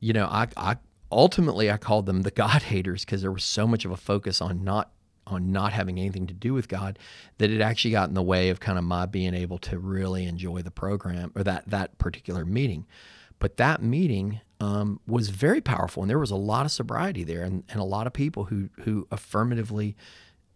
you 0.00 0.12
know, 0.12 0.26
I, 0.26 0.48
I 0.56 0.76
ultimately 1.10 1.70
I 1.70 1.76
called 1.76 2.06
them 2.06 2.22
the 2.22 2.30
God 2.30 2.62
haters 2.64 3.04
because 3.04 3.22
there 3.22 3.32
was 3.32 3.44
so 3.44 3.66
much 3.66 3.84
of 3.84 3.90
a 3.90 3.96
focus 3.96 4.40
on 4.40 4.64
not 4.64 4.90
on 5.26 5.52
not 5.52 5.72
having 5.72 5.98
anything 5.98 6.26
to 6.26 6.34
do 6.34 6.54
with 6.54 6.68
God 6.68 6.98
that 7.38 7.50
it 7.50 7.60
actually 7.60 7.90
got 7.90 8.08
in 8.08 8.14
the 8.14 8.22
way 8.22 8.48
of 8.48 8.60
kind 8.60 8.78
of 8.78 8.84
my 8.84 9.06
being 9.06 9.34
able 9.34 9.58
to 9.58 9.78
really 9.78 10.24
enjoy 10.26 10.62
the 10.62 10.70
program 10.70 11.32
or 11.34 11.42
that 11.42 11.68
that 11.68 11.98
particular 11.98 12.44
meeting. 12.44 12.86
But 13.38 13.58
that 13.58 13.82
meeting 13.82 14.40
um, 14.60 15.00
was 15.06 15.28
very 15.28 15.60
powerful, 15.60 16.02
and 16.02 16.08
there 16.08 16.18
was 16.18 16.30
a 16.30 16.36
lot 16.36 16.64
of 16.64 16.72
sobriety 16.72 17.24
there, 17.24 17.42
and, 17.42 17.64
and 17.68 17.80
a 17.80 17.84
lot 17.84 18.06
of 18.06 18.12
people 18.12 18.44
who 18.44 18.70
who 18.80 19.06
affirmatively, 19.10 19.96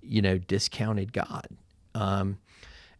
you 0.00 0.23
know, 0.23 0.39
discounted 0.39 1.12
God. 1.12 1.49
Um, 1.95 2.39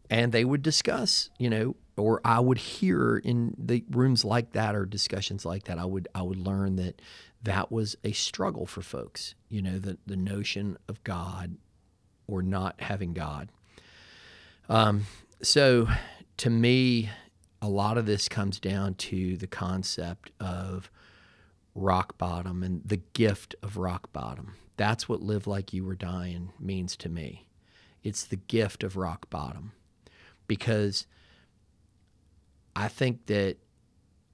and 0.09 0.33
they 0.33 0.43
would 0.43 0.61
discuss, 0.61 1.29
you 1.39 1.49
know, 1.49 1.75
or 1.97 2.19
I 2.25 2.39
would 2.39 2.57
hear 2.57 3.17
in 3.17 3.55
the 3.57 3.83
rooms 3.89 4.25
like 4.25 4.51
that 4.51 4.75
or 4.75 4.85
discussions 4.85 5.45
like 5.45 5.63
that, 5.63 5.79
I 5.79 5.85
would 5.85 6.07
I 6.13 6.21
would 6.21 6.37
learn 6.37 6.75
that 6.75 7.01
that 7.43 7.71
was 7.71 7.95
a 8.03 8.11
struggle 8.11 8.65
for 8.65 8.81
folks. 8.81 9.35
You 9.49 9.61
know, 9.61 9.79
the 9.79 9.97
the 10.05 10.17
notion 10.17 10.77
of 10.87 11.03
God 11.03 11.57
or 12.27 12.41
not 12.41 12.79
having 12.81 13.13
God. 13.13 13.49
Um, 14.69 15.05
so 15.41 15.87
to 16.37 16.49
me, 16.49 17.09
a 17.61 17.67
lot 17.67 17.97
of 17.97 18.05
this 18.05 18.27
comes 18.27 18.59
down 18.59 18.95
to 18.95 19.37
the 19.37 19.47
concept 19.47 20.31
of 20.39 20.89
rock 21.75 22.17
bottom 22.17 22.63
and 22.63 22.81
the 22.85 23.01
gift 23.13 23.55
of 23.61 23.77
rock 23.77 24.11
bottom. 24.11 24.55
That's 24.77 25.07
what 25.07 25.21
live 25.21 25.45
like 25.45 25.73
you 25.73 25.83
were 25.83 25.95
dying 25.95 26.51
means 26.59 26.95
to 26.97 27.09
me. 27.09 27.47
It's 28.03 28.23
the 28.23 28.37
gift 28.37 28.83
of 28.83 28.97
rock 28.97 29.29
bottom 29.29 29.73
because 30.47 31.05
I 32.75 32.87
think 32.87 33.27
that 33.27 33.57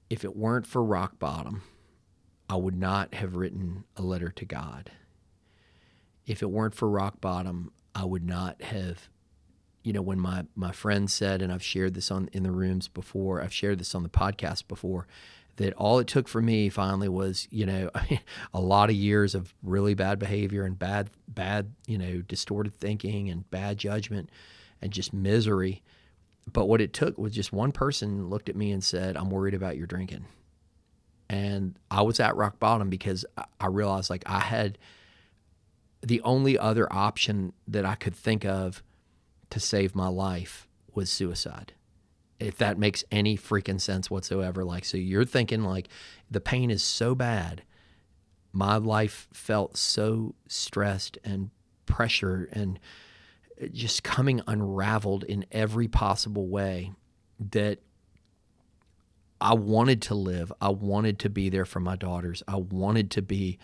if 0.08 0.24
it 0.24 0.36
weren't 0.36 0.66
for 0.66 0.82
rock 0.82 1.18
bottom, 1.18 1.62
I 2.48 2.56
would 2.56 2.76
not 2.76 3.14
have 3.14 3.36
written 3.36 3.84
a 3.96 4.02
letter 4.02 4.30
to 4.30 4.44
God. 4.44 4.90
If 6.26 6.42
it 6.42 6.50
weren't 6.50 6.74
for 6.74 6.88
rock 6.88 7.20
bottom, 7.20 7.72
I 7.94 8.04
would 8.04 8.24
not 8.26 8.62
have 8.62 9.08
you 9.84 9.92
know 9.92 10.02
when 10.02 10.18
my 10.18 10.44
my 10.54 10.72
friend 10.72 11.10
said 11.10 11.40
and 11.40 11.52
I've 11.52 11.62
shared 11.62 11.94
this 11.94 12.10
on 12.10 12.28
in 12.32 12.42
the 12.42 12.50
rooms 12.50 12.88
before, 12.88 13.42
I've 13.42 13.52
shared 13.52 13.78
this 13.78 13.94
on 13.94 14.02
the 14.02 14.08
podcast 14.08 14.68
before 14.68 15.06
that 15.56 15.72
all 15.74 15.98
it 15.98 16.06
took 16.06 16.28
for 16.28 16.40
me 16.40 16.68
finally 16.68 17.08
was, 17.08 17.48
you 17.50 17.66
know, 17.66 17.90
a 18.54 18.60
lot 18.60 18.90
of 18.90 18.96
years 18.96 19.34
of 19.34 19.54
really 19.62 19.94
bad 19.94 20.18
behavior 20.18 20.64
and 20.64 20.78
bad 20.78 21.10
bad, 21.26 21.72
you 21.86 21.98
know, 21.98 22.22
distorted 22.22 22.78
thinking 22.78 23.28
and 23.30 23.50
bad 23.50 23.78
judgment 23.78 24.30
and 24.80 24.92
just 24.92 25.12
misery 25.12 25.82
but 26.52 26.66
what 26.66 26.80
it 26.80 26.92
took 26.92 27.18
was 27.18 27.32
just 27.32 27.52
one 27.52 27.72
person 27.72 28.28
looked 28.28 28.48
at 28.48 28.56
me 28.56 28.72
and 28.72 28.82
said, 28.82 29.16
I'm 29.16 29.30
worried 29.30 29.54
about 29.54 29.76
your 29.76 29.86
drinking. 29.86 30.26
And 31.28 31.78
I 31.90 32.02
was 32.02 32.20
at 32.20 32.36
rock 32.36 32.58
bottom 32.58 32.88
because 32.88 33.24
I 33.60 33.66
realized 33.66 34.10
like 34.10 34.22
I 34.26 34.40
had 34.40 34.78
the 36.02 36.20
only 36.22 36.58
other 36.58 36.90
option 36.92 37.52
that 37.66 37.84
I 37.84 37.94
could 37.94 38.14
think 38.14 38.44
of 38.44 38.82
to 39.50 39.60
save 39.60 39.94
my 39.94 40.08
life 40.08 40.68
was 40.94 41.10
suicide. 41.10 41.72
If 42.38 42.56
that 42.58 42.78
makes 42.78 43.04
any 43.10 43.36
freaking 43.36 43.80
sense 43.80 44.10
whatsoever. 44.10 44.64
Like, 44.64 44.84
so 44.84 44.96
you're 44.96 45.24
thinking 45.24 45.64
like 45.64 45.88
the 46.30 46.40
pain 46.40 46.70
is 46.70 46.82
so 46.82 47.14
bad. 47.14 47.62
My 48.52 48.76
life 48.76 49.28
felt 49.32 49.76
so 49.76 50.34
stressed 50.46 51.18
and 51.24 51.50
pressure 51.84 52.48
and 52.52 52.78
just 53.72 54.04
coming 54.04 54.40
unraveled 54.46 55.24
in 55.24 55.44
every 55.50 55.88
possible 55.88 56.48
way 56.48 56.92
that 57.50 57.80
I 59.40 59.54
wanted 59.54 60.02
to 60.02 60.14
live. 60.14 60.52
I 60.60 60.70
wanted 60.70 61.18
to 61.20 61.30
be 61.30 61.48
there 61.48 61.64
for 61.64 61.80
my 61.80 61.96
daughters. 61.96 62.42
I 62.48 62.56
wanted 62.56 63.10
to 63.12 63.22
be, 63.22 63.58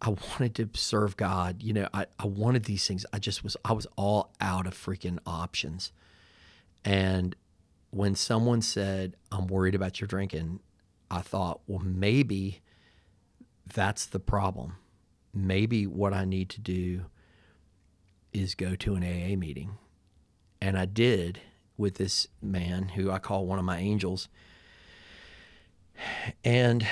I 0.00 0.10
wanted 0.10 0.54
to 0.56 0.68
serve 0.78 1.16
God. 1.16 1.62
You 1.62 1.72
know, 1.72 1.88
I, 1.94 2.06
I 2.18 2.26
wanted 2.26 2.64
these 2.64 2.86
things. 2.86 3.06
I 3.12 3.18
just 3.18 3.44
was, 3.44 3.56
I 3.64 3.72
was 3.72 3.86
all 3.96 4.32
out 4.40 4.66
of 4.66 4.74
freaking 4.74 5.18
options. 5.26 5.92
And 6.84 7.36
when 7.90 8.14
someone 8.14 8.62
said, 8.62 9.16
I'm 9.30 9.46
worried 9.46 9.74
about 9.74 10.00
your 10.00 10.08
drinking, 10.08 10.60
I 11.10 11.20
thought, 11.20 11.60
well, 11.66 11.82
maybe 11.84 12.60
that's 13.72 14.06
the 14.06 14.18
problem. 14.18 14.76
Maybe 15.34 15.86
what 15.86 16.12
I 16.12 16.24
need 16.24 16.48
to 16.50 16.60
do 16.60 17.02
is 18.32 18.54
go 18.54 18.74
to 18.76 18.94
an 18.94 19.02
AA 19.02 19.36
meeting. 19.36 19.78
And 20.60 20.78
I 20.78 20.86
did 20.86 21.40
with 21.76 21.96
this 21.96 22.28
man 22.40 22.90
who 22.90 23.10
I 23.10 23.18
call 23.18 23.46
one 23.46 23.58
of 23.58 23.64
my 23.64 23.78
angels. 23.78 24.28
And 26.44 26.86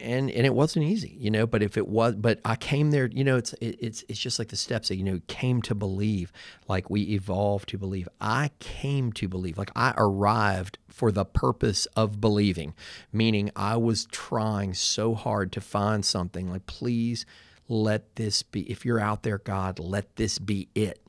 and 0.00 0.30
and 0.30 0.46
it 0.46 0.54
wasn't 0.54 0.84
easy, 0.84 1.16
you 1.18 1.30
know. 1.30 1.46
But 1.46 1.62
if 1.62 1.76
it 1.76 1.86
was, 1.86 2.16
but 2.16 2.40
I 2.44 2.56
came 2.56 2.90
there, 2.90 3.06
you 3.06 3.24
know. 3.24 3.36
It's 3.36 3.52
it, 3.54 3.76
it's 3.80 4.04
it's 4.08 4.18
just 4.18 4.38
like 4.38 4.48
the 4.48 4.56
steps 4.56 4.88
that 4.88 4.96
you 4.96 5.04
know 5.04 5.20
came 5.26 5.62
to 5.62 5.74
believe, 5.74 6.32
like 6.68 6.90
we 6.90 7.02
evolved 7.02 7.68
to 7.70 7.78
believe. 7.78 8.08
I 8.20 8.50
came 8.58 9.12
to 9.14 9.28
believe, 9.28 9.58
like 9.58 9.70
I 9.76 9.94
arrived 9.96 10.78
for 10.88 11.12
the 11.12 11.24
purpose 11.24 11.86
of 11.96 12.20
believing, 12.20 12.74
meaning 13.12 13.50
I 13.54 13.76
was 13.76 14.06
trying 14.06 14.74
so 14.74 15.14
hard 15.14 15.52
to 15.52 15.60
find 15.60 16.04
something. 16.04 16.50
Like 16.50 16.66
please 16.66 17.26
let 17.68 18.16
this 18.16 18.42
be, 18.42 18.62
if 18.62 18.84
you're 18.84 18.98
out 18.98 19.22
there, 19.22 19.38
God, 19.38 19.78
let 19.78 20.16
this 20.16 20.38
be 20.40 20.68
it. 20.74 21.00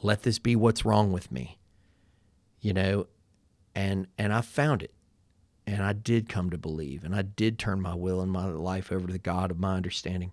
Let 0.00 0.22
this 0.22 0.38
be 0.38 0.54
what's 0.54 0.84
wrong 0.84 1.10
with 1.10 1.32
me. 1.32 1.58
You 2.60 2.72
know, 2.72 3.06
and 3.74 4.06
and 4.18 4.32
I 4.32 4.40
found 4.40 4.82
it. 4.82 4.92
And 5.66 5.82
I 5.82 5.94
did 5.94 6.28
come 6.28 6.50
to 6.50 6.58
believe, 6.58 7.04
and 7.04 7.14
I 7.14 7.22
did 7.22 7.58
turn 7.58 7.80
my 7.80 7.94
will 7.94 8.20
and 8.20 8.30
my 8.30 8.44
life 8.44 8.92
over 8.92 9.06
to 9.06 9.12
the 9.12 9.18
God 9.18 9.50
of 9.50 9.58
my 9.58 9.76
understanding. 9.76 10.32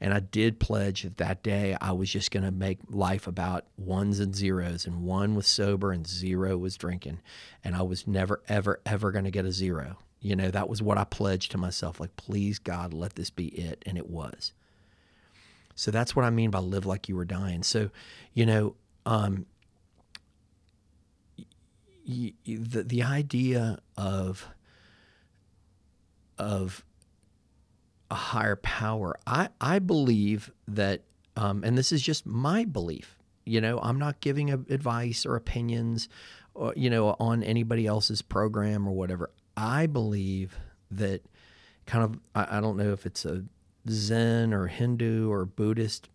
And 0.00 0.14
I 0.14 0.20
did 0.20 0.58
pledge 0.58 1.02
that 1.02 1.18
that 1.18 1.42
day 1.42 1.76
I 1.80 1.92
was 1.92 2.10
just 2.10 2.30
going 2.30 2.44
to 2.44 2.50
make 2.50 2.78
life 2.88 3.26
about 3.26 3.66
ones 3.76 4.18
and 4.18 4.34
zeros, 4.34 4.86
and 4.86 5.02
one 5.02 5.34
was 5.34 5.46
sober 5.46 5.92
and 5.92 6.06
zero 6.06 6.56
was 6.56 6.78
drinking. 6.78 7.20
And 7.62 7.76
I 7.76 7.82
was 7.82 8.06
never, 8.06 8.40
ever, 8.48 8.80
ever 8.86 9.12
going 9.12 9.26
to 9.26 9.30
get 9.30 9.44
a 9.44 9.52
zero. 9.52 9.98
You 10.20 10.36
know, 10.36 10.50
that 10.50 10.70
was 10.70 10.80
what 10.80 10.96
I 10.96 11.04
pledged 11.04 11.50
to 11.52 11.58
myself. 11.58 12.00
Like, 12.00 12.16
please, 12.16 12.58
God, 12.58 12.94
let 12.94 13.16
this 13.16 13.28
be 13.28 13.48
it. 13.48 13.82
And 13.86 13.98
it 13.98 14.08
was. 14.08 14.52
So 15.74 15.90
that's 15.90 16.16
what 16.16 16.24
I 16.24 16.30
mean 16.30 16.50
by 16.50 16.58
live 16.60 16.86
like 16.86 17.08
you 17.08 17.16
were 17.16 17.26
dying. 17.26 17.62
So, 17.62 17.90
you 18.32 18.46
know, 18.46 18.76
um, 19.04 19.46
the 22.44 22.82
the 22.82 23.02
idea 23.02 23.78
of 23.96 24.48
of 26.38 26.84
a 28.10 28.14
higher 28.14 28.56
power, 28.56 29.16
I 29.26 29.48
I 29.60 29.78
believe 29.78 30.52
that, 30.66 31.02
um, 31.36 31.62
and 31.64 31.78
this 31.78 31.92
is 31.92 32.02
just 32.02 32.26
my 32.26 32.64
belief. 32.64 33.16
You 33.44 33.60
know, 33.60 33.78
I'm 33.80 33.98
not 33.98 34.20
giving 34.20 34.50
advice 34.50 35.24
or 35.24 35.36
opinions, 35.36 36.08
or, 36.54 36.72
you 36.76 36.90
know, 36.90 37.16
on 37.18 37.42
anybody 37.42 37.86
else's 37.86 38.22
program 38.22 38.86
or 38.86 38.92
whatever. 38.92 39.30
I 39.56 39.86
believe 39.86 40.58
that 40.90 41.24
kind 41.86 42.04
of 42.04 42.20
I, 42.34 42.58
I 42.58 42.60
don't 42.60 42.76
know 42.76 42.92
if 42.92 43.06
it's 43.06 43.24
a 43.24 43.44
Zen 43.88 44.52
or 44.52 44.66
Hindu 44.66 45.30
or 45.30 45.44
Buddhist 45.44 46.08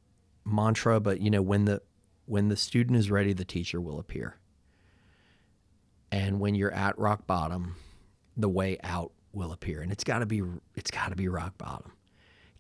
mantra, 0.44 1.00
but 1.00 1.22
you 1.22 1.30
know 1.30 1.42
when 1.42 1.66
the 1.66 1.82
when 2.26 2.50
the 2.50 2.58
student 2.58 2.98
is 2.98 3.12
ready, 3.12 3.34
the 3.34 3.46
teacher 3.46 3.80
will 3.80 4.00
appear. 4.00 4.38
And 6.12 6.40
when 6.40 6.56
you're 6.56 6.74
at 6.74 6.98
rock 6.98 7.28
bottom, 7.28 7.76
the 8.38 8.50
way 8.50 8.78
out 8.84 9.12
will 9.34 9.52
appear, 9.52 9.82
and 9.82 9.92
it's 9.92 10.04
got 10.04 10.20
to 10.20 10.26
be 10.26 10.42
it's 10.76 10.92
got 10.92 11.10
to 11.10 11.16
be 11.16 11.28
rock 11.28 11.58
bottom. 11.58 11.92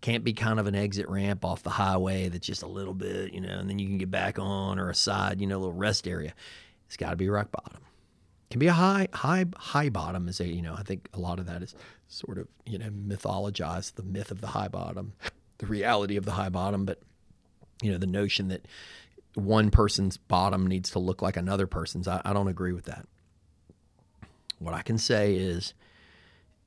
can't 0.02 0.24
be 0.24 0.34
kind 0.34 0.60
of 0.60 0.68
an 0.68 0.76
exit 0.76 1.08
ramp 1.08 1.46
off 1.46 1.64
the 1.64 1.70
highway 1.70 2.28
that's 2.28 2.46
just 2.46 2.64
a 2.64 2.68
little 2.68 2.94
bit, 2.94 3.34
you 3.34 3.40
know, 3.40 3.58
and 3.58 3.70
then 3.70 3.80
you 3.80 3.88
can 3.88 3.98
get 3.98 4.12
back 4.12 4.38
on 4.40 4.78
or 4.78 4.90
a 4.90 4.96
side, 4.96 5.40
you 5.40 5.48
know, 5.48 5.58
a 5.58 5.60
little 5.60 5.74
rest 5.74 6.08
area. 6.08 6.34
It's 6.88 6.98
got 6.98 7.12
to 7.12 7.16
be 7.16 7.30
rock 7.30 7.52
bottom 7.52 7.82
can 8.50 8.60
be 8.60 8.68
a 8.68 8.74
high 8.74 9.08
high 9.12 9.46
high 9.58 9.90
bottom 9.90 10.28
is 10.28 10.40
a 10.40 10.48
you 10.48 10.62
know 10.62 10.76
I 10.78 10.84
think 10.84 11.10
a 11.14 11.20
lot 11.20 11.40
of 11.40 11.46
that 11.48 11.62
is 11.62 11.76
sort 12.08 12.38
of 12.38 12.48
you 12.66 12.78
know 12.78 12.90
mythologized 12.90 13.96
the 13.96 14.04
myth 14.04 14.32
of 14.32 14.42
the 14.42 14.48
high 14.48 14.68
bottom, 14.68 15.14
the 15.58 15.66
reality 15.66 16.16
of 16.16 16.26
the 16.26 16.32
high 16.32 16.50
bottom, 16.50 16.86
but 16.86 17.02
you 17.82 17.92
know 17.92 17.98
the 17.98 18.08
notion 18.08 18.50
that 18.50 18.66
one 19.34 19.72
person's 19.72 20.16
bottom 20.16 20.68
needs 20.68 20.92
to 20.92 21.00
look 21.00 21.22
like 21.22 21.36
another 21.36 21.68
person's. 21.68 22.08
I, 22.08 22.22
I 22.24 22.32
don't 22.32 22.48
agree 22.48 22.72
with 22.72 22.86
that. 22.86 23.06
What 24.66 24.74
I 24.74 24.82
can 24.82 24.98
say 24.98 25.36
is 25.36 25.76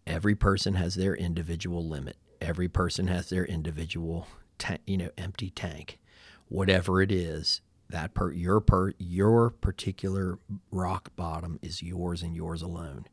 every 0.06 0.36
person 0.36 0.74
has 0.74 0.94
their 0.94 1.16
individual 1.16 1.84
limit. 1.84 2.16
Every 2.40 2.68
person 2.68 3.08
has 3.08 3.28
their 3.28 3.44
individual, 3.44 4.28
ta- 4.56 4.76
you 4.86 4.96
know, 4.96 5.10
empty 5.18 5.50
tank. 5.50 5.98
Whatever 6.46 7.02
it 7.02 7.10
is, 7.10 7.60
that 7.90 8.14
per 8.14 8.30
your 8.30 8.60
per 8.60 8.92
your 8.98 9.50
particular 9.50 10.38
rock 10.70 11.10
bottom 11.16 11.58
is 11.60 11.82
yours 11.82 12.22
and 12.22 12.36
yours 12.36 12.62
alone. 12.62 13.06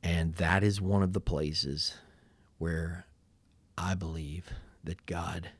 And 0.00 0.36
that 0.36 0.62
is 0.62 0.80
one 0.80 1.02
of 1.02 1.12
the 1.12 1.20
places 1.20 1.94
where 2.58 3.06
I 3.76 3.96
believe 3.96 4.48
that 4.84 5.06
God 5.06 5.50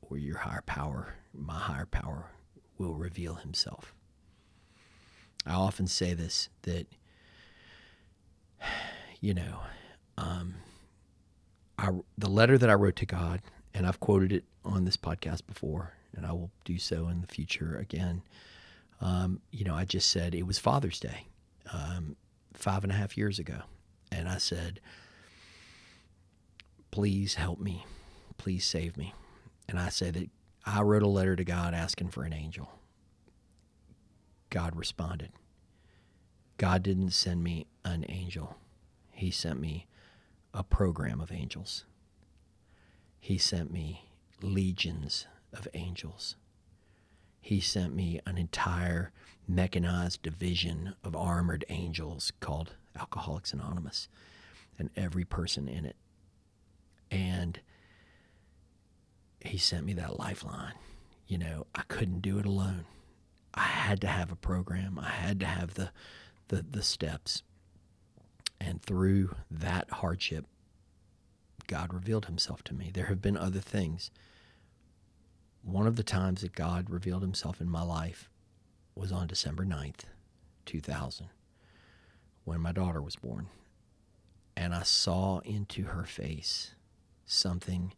or 0.00 0.16
your 0.16 0.38
higher 0.38 0.62
power, 0.64 1.16
my 1.34 1.58
higher 1.58 1.86
power, 1.86 2.30
will 2.78 2.94
reveal 2.94 3.34
himself. 3.34 3.96
I 5.48 5.54
often 5.54 5.86
say 5.86 6.14
this 6.14 6.48
that, 6.62 6.86
you 9.20 9.34
know, 9.34 9.60
um, 10.16 10.56
I, 11.78 11.90
the 12.16 12.28
letter 12.28 12.58
that 12.58 12.68
I 12.68 12.74
wrote 12.74 12.96
to 12.96 13.06
God, 13.06 13.40
and 13.72 13.86
I've 13.86 14.00
quoted 14.00 14.32
it 14.32 14.44
on 14.64 14.84
this 14.84 14.96
podcast 14.96 15.46
before, 15.46 15.94
and 16.16 16.26
I 16.26 16.32
will 16.32 16.50
do 16.64 16.78
so 16.78 17.08
in 17.08 17.20
the 17.20 17.26
future 17.26 17.76
again. 17.76 18.22
Um, 19.00 19.40
you 19.52 19.64
know, 19.64 19.74
I 19.74 19.84
just 19.84 20.10
said 20.10 20.34
it 20.34 20.46
was 20.46 20.58
Father's 20.58 20.98
Day 20.98 21.26
um, 21.72 22.16
five 22.54 22.82
and 22.82 22.92
a 22.92 22.96
half 22.96 23.16
years 23.16 23.38
ago. 23.38 23.60
And 24.10 24.28
I 24.28 24.38
said, 24.38 24.80
please 26.90 27.34
help 27.34 27.60
me. 27.60 27.84
Please 28.38 28.64
save 28.64 28.96
me. 28.96 29.14
And 29.68 29.78
I 29.78 29.90
said 29.90 30.14
that 30.14 30.30
I 30.64 30.82
wrote 30.82 31.02
a 31.02 31.08
letter 31.08 31.36
to 31.36 31.44
God 31.44 31.74
asking 31.74 32.08
for 32.08 32.24
an 32.24 32.32
angel. 32.32 32.77
God 34.50 34.76
responded. 34.76 35.30
God 36.56 36.82
didn't 36.82 37.10
send 37.10 37.42
me 37.42 37.66
an 37.84 38.04
angel, 38.08 38.56
He 39.12 39.30
sent 39.30 39.60
me 39.60 39.86
a 40.54 40.62
program 40.62 41.20
of 41.20 41.32
angels. 41.32 41.84
He 43.20 43.38
sent 43.38 43.72
me 43.72 44.08
legions 44.42 45.26
of 45.52 45.68
angels. 45.74 46.36
He 47.40 47.60
sent 47.60 47.94
me 47.94 48.20
an 48.26 48.38
entire 48.38 49.12
mechanized 49.46 50.22
division 50.22 50.94
of 51.02 51.16
armored 51.16 51.64
angels 51.68 52.32
called 52.40 52.74
Alcoholics 52.98 53.52
Anonymous 53.52 54.08
and 54.78 54.90
every 54.96 55.24
person 55.24 55.68
in 55.68 55.84
it. 55.84 55.96
And 57.10 57.60
he 59.40 59.58
sent 59.58 59.86
me 59.86 59.94
that 59.94 60.18
lifeline. 60.18 60.74
You 61.26 61.38
know, 61.38 61.66
I 61.74 61.82
couldn't 61.88 62.20
do 62.20 62.38
it 62.38 62.46
alone. 62.46 62.84
I 63.58 63.62
had 63.62 64.00
to 64.02 64.06
have 64.06 64.30
a 64.30 64.36
program. 64.36 64.98
I 64.98 65.10
had 65.10 65.40
to 65.40 65.46
have 65.46 65.74
the 65.74 65.90
the, 66.48 66.64
the 66.68 66.82
steps. 66.82 67.42
And 68.60 68.82
through 68.82 69.34
that 69.50 69.90
hardship, 69.90 70.46
God 71.66 71.92
revealed 71.92 72.26
himself 72.26 72.64
to 72.64 72.74
me. 72.74 72.90
There 72.92 73.06
have 73.06 73.22
been 73.22 73.36
other 73.36 73.60
things. 73.60 74.10
One 75.62 75.86
of 75.86 75.96
the 75.96 76.02
times 76.02 76.40
that 76.40 76.54
God 76.54 76.88
revealed 76.88 77.22
himself 77.22 77.60
in 77.60 77.68
my 77.68 77.82
life 77.82 78.30
was 78.94 79.12
on 79.12 79.26
December 79.26 79.64
9th, 79.64 80.04
2000, 80.64 81.28
when 82.44 82.60
my 82.60 82.72
daughter 82.72 83.02
was 83.02 83.16
born. 83.16 83.48
And 84.56 84.74
I 84.74 84.82
saw 84.82 85.38
into 85.40 85.84
her 85.84 86.04
face 86.04 86.74
something 87.26 87.92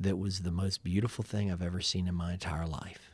that 0.00 0.18
was 0.18 0.40
the 0.40 0.50
most 0.50 0.82
beautiful 0.82 1.24
thing 1.24 1.50
I've 1.50 1.62
ever 1.62 1.80
seen 1.80 2.08
in 2.08 2.14
my 2.14 2.32
entire 2.32 2.66
life. 2.66 3.13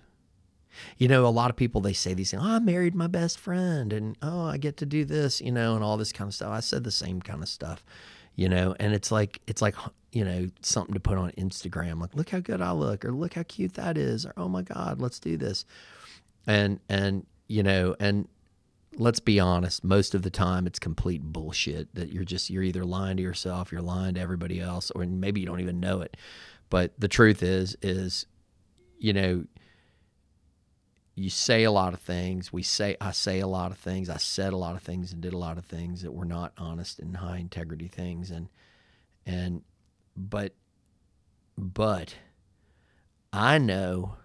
You 0.99 1.09
know, 1.09 1.27
a 1.27 1.29
lot 1.29 1.51
of 1.51 1.57
people 1.57 1.81
they 1.81 1.93
say 1.93 2.15
these 2.15 2.31
things. 2.31 2.43
Oh, 2.45 2.49
I 2.49 2.59
married 2.59 2.95
my 2.95 3.07
best 3.07 3.39
friend, 3.39 3.93
and 3.93 4.17
oh, 4.23 4.47
I 4.47 4.57
get 4.57 4.77
to 4.79 4.87
do 4.87 5.05
this, 5.05 5.41
you 5.41 5.53
know, 5.53 5.75
and 5.75 5.85
all 5.85 5.97
this 5.97 6.13
kind 6.13 6.29
of 6.29 6.35
stuff. 6.35 6.51
I 6.51 6.61
said 6.61 6.85
the 6.85 6.91
same 6.91 7.21
kind 7.21 7.43
of 7.43 7.49
stuff, 7.49 7.85
you 8.35 8.49
know, 8.49 8.75
and 8.79 8.95
it's 8.95 9.11
like 9.11 9.41
it's 9.47 9.63
like 9.63 9.75
you 10.13 10.25
know 10.25 10.49
something 10.63 10.95
to 10.95 11.01
put 11.01 11.19
on 11.19 11.33
Instagram. 11.33 12.01
Like, 12.01 12.15
look 12.15 12.31
how 12.31 12.41
good 12.41 12.61
I 12.61 12.73
look, 12.73 13.05
or 13.05 13.13
look 13.13 13.35
how 13.35 13.43
cute 13.45 13.75
that 13.75 13.97
is, 13.97 14.27
or 14.27 14.33
oh 14.37 14.49
my 14.49 14.63
God, 14.63 15.01
let's 15.01 15.19
do 15.19 15.37
this, 15.37 15.65
and 16.47 16.81
and 16.89 17.27
you 17.49 17.63
know, 17.63 17.97
and 17.99 18.29
let's 18.97 19.21
be 19.21 19.41
honest, 19.41 19.85
most 19.85 20.15
of 20.15 20.23
the 20.23 20.31
time 20.31 20.67
it's 20.67 20.79
complete 20.79 21.23
bullshit 21.23 21.95
that 21.95 22.13
you're 22.13 22.25
just 22.25 22.51
you're 22.51 22.63
either 22.63 22.85
lying 22.85 23.17
to 23.17 23.23
yourself, 23.23 23.73
you're 23.73 23.83
lying 23.83 24.15
to 24.15 24.21
everybody 24.21 24.61
else, 24.61 24.91
or 24.93 25.05
maybe 25.05 25.41
you 25.41 25.47
don't 25.47 25.61
even 25.61 25.81
know 25.81 26.01
it. 26.01 26.17
But 26.69 26.93
the 26.99 27.09
truth 27.09 27.43
is, 27.43 27.77
is 27.83 28.27
you 28.99 29.13
know 29.13 29.45
you 31.15 31.31
say 31.31 31.65
a 31.65 31.71
lot 31.73 31.93
of 31.93 32.01
things. 32.01 32.53
We 32.53 32.63
say 32.63 32.97
I 33.01 33.11
say 33.11 33.41
a 33.41 33.47
lot 33.47 33.73
of 33.73 33.79
things. 33.79 34.09
I 34.09 34.17
said 34.17 34.53
a 34.53 34.57
lot 34.57 34.77
of 34.77 34.83
things 34.83 35.13
and 35.13 35.21
did 35.21 35.33
a 35.33 35.39
lot 35.39 35.59
of 35.59 35.67
things 35.67 36.03
that 36.03 36.13
were 36.13 36.25
not 36.25 36.53
honest 36.57 36.99
and 36.99 37.17
high 37.17 37.39
integrity 37.39 37.89
things 37.89 38.31
and 38.31 38.49
and 39.27 39.63
but 40.17 40.55
but 41.59 42.15
I 43.33 43.59
know 43.59 44.17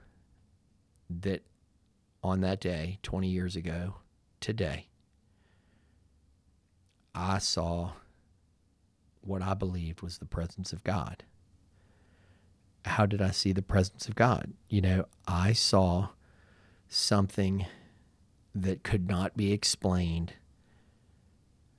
that 1.09 1.43
on 2.23 2.41
that 2.41 2.59
day 2.59 2.99
20 3.03 3.27
years 3.27 3.55
ago 3.55 3.95
today 4.39 4.87
I 7.13 7.37
saw 7.37 7.91
what 9.21 9.41
I 9.41 9.53
believed 9.53 10.01
was 10.01 10.17
the 10.17 10.25
presence 10.25 10.73
of 10.73 10.83
God. 10.83 11.23
How 12.85 13.05
did 13.05 13.21
I 13.21 13.31
see 13.31 13.51
the 13.51 13.61
presence 13.61 14.07
of 14.07 14.15
God? 14.15 14.53
You 14.69 14.81
know, 14.81 15.05
I 15.27 15.53
saw 15.53 16.09
something 16.89 17.65
that 18.53 18.83
could 18.83 19.09
not 19.09 19.35
be 19.35 19.51
explained 19.51 20.33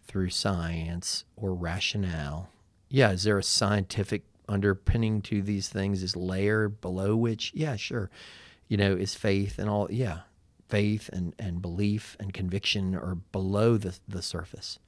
through 0.07 0.31
science 0.31 1.25
or 1.37 1.55
rationale. 1.55 2.51
Yeah, 2.89 3.13
is 3.13 3.25
there 3.25 3.39
a 3.39 3.43
scientific 3.43 4.25
underpinning 4.49 5.23
to 5.23 5.43
these 5.43 5.69
things? 5.69 6.03
Is 6.03 6.17
layer 6.17 6.69
below 6.69 7.17
which? 7.17 7.53
Yeah, 7.55 7.77
sure. 7.77 8.11
You 8.69 8.77
know, 8.77 8.95
is 8.95 9.15
faith 9.15 9.59
and 9.59 9.69
all? 9.69 9.89
Yeah, 9.91 10.21
faith 10.69 11.09
and, 11.13 11.35
and 11.39 11.63
belief 11.63 12.17
and 12.21 12.33
conviction 12.33 12.95
are 12.95 13.17
below 13.33 13.77
the, 13.77 13.99
the 14.07 14.23
surface. 14.23 14.79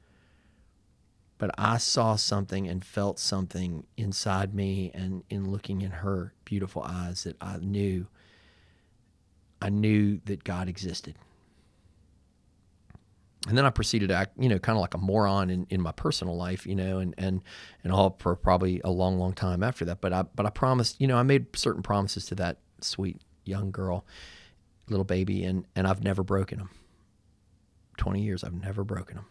But 1.39 1.53
I 1.57 1.79
saw 1.79 2.17
something 2.17 2.67
and 2.67 2.85
felt 2.85 3.19
something 3.19 3.87
inside 3.97 4.55
me 4.55 4.91
and 4.93 5.23
in 5.31 5.51
looking 5.51 5.83
in 5.83 5.93
her 5.93 6.35
beautiful 6.45 6.83
eyes 6.83 7.25
that 7.25 7.37
I 7.41 7.59
knew 7.59 8.09
I 9.61 9.71
knew 9.71 10.21
that 10.27 10.45
God 10.45 10.69
existed. 10.69 11.17
And 13.47 13.57
then 13.57 13.65
I 13.65 13.71
proceeded 13.71 14.09
to 14.09 14.15
act, 14.15 14.33
you 14.39 14.49
know, 14.49 14.59
kind 14.59 14.77
of 14.77 14.81
like 14.81 14.95
a 14.95 14.99
moron 14.99 15.49
in, 15.49 15.67
in 15.71 15.81
my 15.81 15.93
personal 15.93 16.37
life, 16.37 16.67
you 16.67 16.75
know, 16.75 16.99
and, 16.99 17.15
and, 17.17 17.41
and 17.85 17.93
all 17.93 18.17
for 18.19 18.35
probably 18.35 18.81
a 18.85 18.91
long, 18.91 19.19
long 19.19 19.33
time 19.33 19.63
after 19.63 19.85
that. 19.87 20.01
But 20.01 20.13
I, 20.13 20.23
but 20.23 20.45
I 20.45 20.51
promised, 20.51 21.01
you 21.01 21.07
know, 21.07 21.17
I 21.17 21.23
made 21.23 21.57
certain 21.57 21.83
promises 21.83 22.27
to 22.27 22.35
that 22.37 22.59
sweet 22.81 23.23
young 23.45 23.71
girl, 23.71 24.05
little 24.89 25.05
baby, 25.05 25.45
and, 25.45 25.67
and 25.77 25.87
I've 25.87 26.03
never 26.03 26.23
broken 26.23 26.59
them. 26.59 26.71
20 27.97 28.21
years, 28.21 28.45
I've 28.45 28.55
never 28.55 28.85
broken 28.85 29.17
them. 29.17 29.27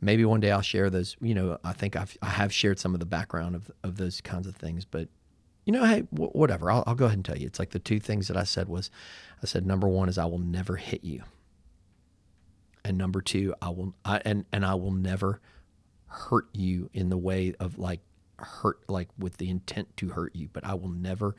Maybe 0.00 0.24
one 0.24 0.40
day 0.40 0.50
I'll 0.50 0.60
share 0.60 0.90
those, 0.90 1.16
you 1.20 1.34
know, 1.34 1.58
I 1.64 1.72
think 1.72 1.96
I've, 1.96 2.16
I 2.20 2.28
have 2.28 2.52
shared 2.52 2.78
some 2.78 2.92
of 2.92 3.00
the 3.00 3.06
background 3.06 3.54
of, 3.54 3.70
of 3.82 3.96
those 3.96 4.20
kinds 4.20 4.46
of 4.46 4.56
things, 4.56 4.84
but 4.84 5.08
you 5.64 5.72
know, 5.72 5.84
hey, 5.84 6.02
w- 6.12 6.30
whatever. 6.32 6.70
I'll, 6.70 6.84
I'll 6.86 6.94
go 6.94 7.06
ahead 7.06 7.18
and 7.18 7.24
tell 7.24 7.38
you. 7.38 7.46
It's 7.46 7.58
like 7.58 7.70
the 7.70 7.78
two 7.78 8.00
things 8.00 8.28
that 8.28 8.36
I 8.36 8.44
said 8.44 8.68
was, 8.68 8.90
I 9.42 9.46
said 9.46 9.66
number 9.66 9.88
one 9.88 10.08
is 10.08 10.18
I 10.18 10.26
will 10.26 10.38
never 10.38 10.76
hit 10.76 11.04
you, 11.04 11.22
and 12.84 12.98
number 12.98 13.20
two, 13.20 13.54
I 13.60 13.70
will, 13.70 13.94
I, 14.04 14.20
and 14.24 14.44
and 14.52 14.64
I 14.64 14.74
will 14.74 14.92
never 14.92 15.40
hurt 16.06 16.48
you 16.52 16.90
in 16.92 17.08
the 17.08 17.16
way 17.16 17.54
of 17.58 17.78
like 17.78 18.00
hurt, 18.38 18.78
like 18.88 19.08
with 19.18 19.38
the 19.38 19.50
intent 19.50 19.96
to 19.96 20.10
hurt 20.10 20.34
you, 20.36 20.48
but 20.52 20.64
I 20.64 20.74
will 20.74 20.88
never 20.88 21.34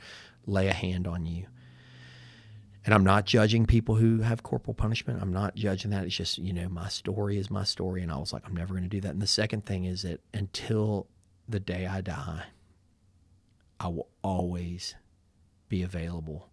lay 0.45 0.67
a 0.67 0.73
hand 0.73 1.07
on 1.07 1.25
you. 1.25 1.47
And 2.85 2.93
I'm 2.93 3.03
not 3.03 3.25
judging 3.25 3.65
people 3.65 3.95
who 3.95 4.19
have 4.19 4.43
corporal 4.43 4.75
punishment. 4.75 5.19
I'm 5.21 5.33
not 5.33 5.55
judging 5.55 5.89
that. 5.89 6.05
It's 6.05 6.15
just, 6.15 6.38
you 6.38 6.53
know, 6.53 6.69
my 6.69 6.88
story 6.88 7.39
is 7.39 7.49
my 7.49 7.63
story. 7.63 8.03
And 8.03 8.11
I 8.11 8.17
was 8.17 8.31
like, 8.31 8.43
I'm 8.45 8.55
never 8.55 8.75
going 8.75 8.83
to 8.83 8.89
do 8.89 9.01
that. 9.01 9.11
And 9.11 9.21
the 9.21 9.27
second 9.27 9.65
thing 9.65 9.85
is 9.85 10.03
that 10.03 10.19
until 10.35 11.07
the 11.49 11.59
day 11.59 11.88
I 11.88 12.01
die, 12.01 12.43
I 13.79 13.88
will 13.88 14.07
always 14.21 14.95
be 15.67 15.83
available 15.83 16.49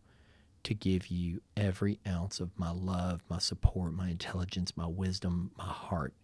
to 0.65 0.75
give 0.75 1.09
you 1.09 1.41
every 1.57 1.99
ounce 2.07 2.41
of 2.41 2.51
my 2.59 2.71
love, 2.71 3.23
my 3.29 3.39
support, 3.39 3.93
my 3.93 4.09
intelligence, 4.09 4.77
my 4.77 4.87
wisdom, 4.87 5.51
my 5.57 5.65
heart 5.65 6.15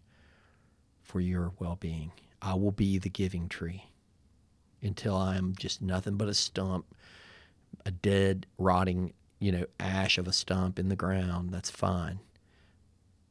for 1.03 1.21
your 1.21 1.53
well 1.59 1.77
being. 1.77 2.13
I 2.41 2.55
will 2.55 2.73
be 2.73 2.99
the 2.99 3.09
giving 3.09 3.49
tree 3.49 3.87
until 4.83 5.17
I 5.17 5.37
am 5.37 5.55
just 5.59 5.83
nothing 5.83 6.17
but 6.17 6.29
a 6.29 6.35
stump, 6.35 6.95
a 7.85 7.91
dead, 7.91 8.47
rotting, 8.59 9.13
you 9.41 9.51
know, 9.51 9.67
ash 9.81 10.19
of 10.19 10.29
a 10.29 10.33
stump 10.33 10.79
in 10.79 10.89
the 10.89 10.97
ground. 10.97 11.51
That's 11.51 11.71
fine. 11.71 12.21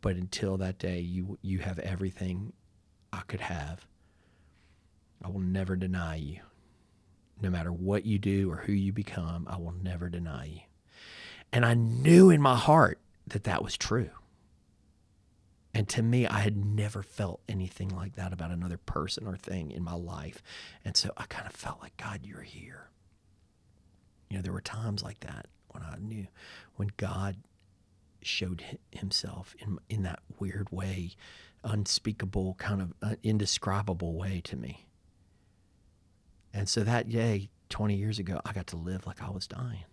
But 0.02 0.16
until 0.16 0.58
that 0.58 0.78
day, 0.78 1.00
you 1.00 1.38
you 1.42 1.60
have 1.60 1.80
everything 1.80 2.54
I 3.14 3.22
could 3.28 3.42
have. 3.42 3.86
I 5.24 5.30
will 5.30 5.40
never 5.40 5.76
deny 5.76 6.16
you 6.16 6.42
no 7.42 7.50
matter 7.50 7.72
what 7.72 8.06
you 8.06 8.18
do 8.18 8.52
or 8.52 8.58
who 8.58 8.74
you 8.74 8.92
become, 8.92 9.48
I 9.50 9.58
will 9.58 9.76
never 9.82 10.10
deny 10.10 10.46
you. 10.46 10.62
And 11.52 11.66
I 11.66 11.74
knew 11.74 12.30
in 12.30 12.42
my 12.42 12.56
heart 12.56 13.00
that 13.28 13.44
that 13.46 13.64
was 13.64 13.78
true. 13.78 14.10
And 15.74 15.88
to 15.90 16.02
me, 16.02 16.26
I 16.26 16.40
had 16.40 16.58
never 16.66 17.04
felt 17.04 17.42
anything 17.48 17.90
like 17.90 18.16
that 18.16 18.34
about 18.34 18.50
another 18.52 18.78
person 18.78 19.28
or 19.28 19.38
thing 19.38 19.70
in 19.70 19.84
my 19.84 19.94
life. 19.94 20.42
And 20.84 20.98
so 20.98 21.12
I 21.18 21.26
kind 21.26 21.46
of 21.46 21.54
felt 21.54 21.82
like, 21.82 21.96
God, 21.98 22.22
you're 22.24 22.42
here. 22.42 22.90
You 24.30 24.38
know, 24.38 24.42
there 24.42 24.54
were 24.54 24.62
times 24.62 25.04
like 25.04 25.20
that 25.20 25.46
when 25.70 25.84
I 25.84 25.98
knew 26.00 26.28
when 26.76 26.90
God 26.98 27.38
showed 28.24 28.64
himself 28.92 29.56
in, 29.60 29.78
in 29.88 30.04
that 30.04 30.20
weird 30.40 30.72
way, 30.72 31.12
unspeakable, 31.64 32.56
kind 32.56 32.82
of 32.82 32.94
uh, 33.02 33.16
indescribable 33.24 34.16
way 34.16 34.42
to 34.46 34.56
me. 34.56 34.87
And 36.54 36.68
so 36.68 36.84
that 36.84 37.10
day, 37.10 37.50
20 37.70 37.96
years 37.96 38.20
ago, 38.20 38.42
I 38.46 38.54
got 38.54 38.68
to 38.68 38.78
live 38.78 39.06
like 39.06 39.22
I 39.22 39.30
was 39.30 39.48
dying. 39.48 39.86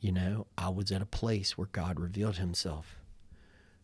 You 0.00 0.12
know, 0.12 0.46
I 0.56 0.68
was 0.68 0.92
at 0.92 1.02
a 1.02 1.06
place 1.06 1.56
where 1.56 1.68
God 1.72 1.98
revealed 1.98 2.36
himself. 2.36 2.98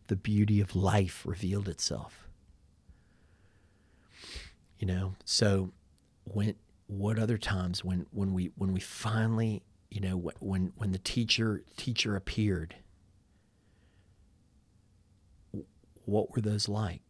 The 0.07 0.15
beauty 0.15 0.61
of 0.61 0.75
life 0.75 1.23
revealed 1.25 1.67
itself. 1.67 2.27
You 4.77 4.87
know, 4.87 5.13
so 5.25 5.71
when 6.23 6.55
what 6.87 7.17
other 7.17 7.37
times 7.37 7.83
when 7.83 8.05
when 8.11 8.33
we 8.33 8.51
when 8.55 8.73
we 8.73 8.79
finally, 8.79 9.63
you 9.89 10.01
know, 10.01 10.17
when 10.39 10.73
when 10.75 10.91
the 10.91 10.97
teacher 10.97 11.63
teacher 11.77 12.15
appeared, 12.15 12.75
what 16.05 16.35
were 16.35 16.41
those 16.41 16.67
like? 16.67 17.01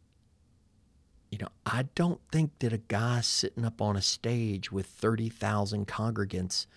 You 1.32 1.40
know, 1.40 1.48
I 1.66 1.84
don't 1.96 2.20
think 2.32 2.60
that 2.60 2.74
a 2.74 2.78
guy 2.78 3.22
sitting 3.22 3.66
up 3.66 3.82
on 3.82 3.96
a 3.96 4.02
stage 4.02 4.72
with 4.72 4.86
30,000 4.86 5.88
congregants 5.88 6.68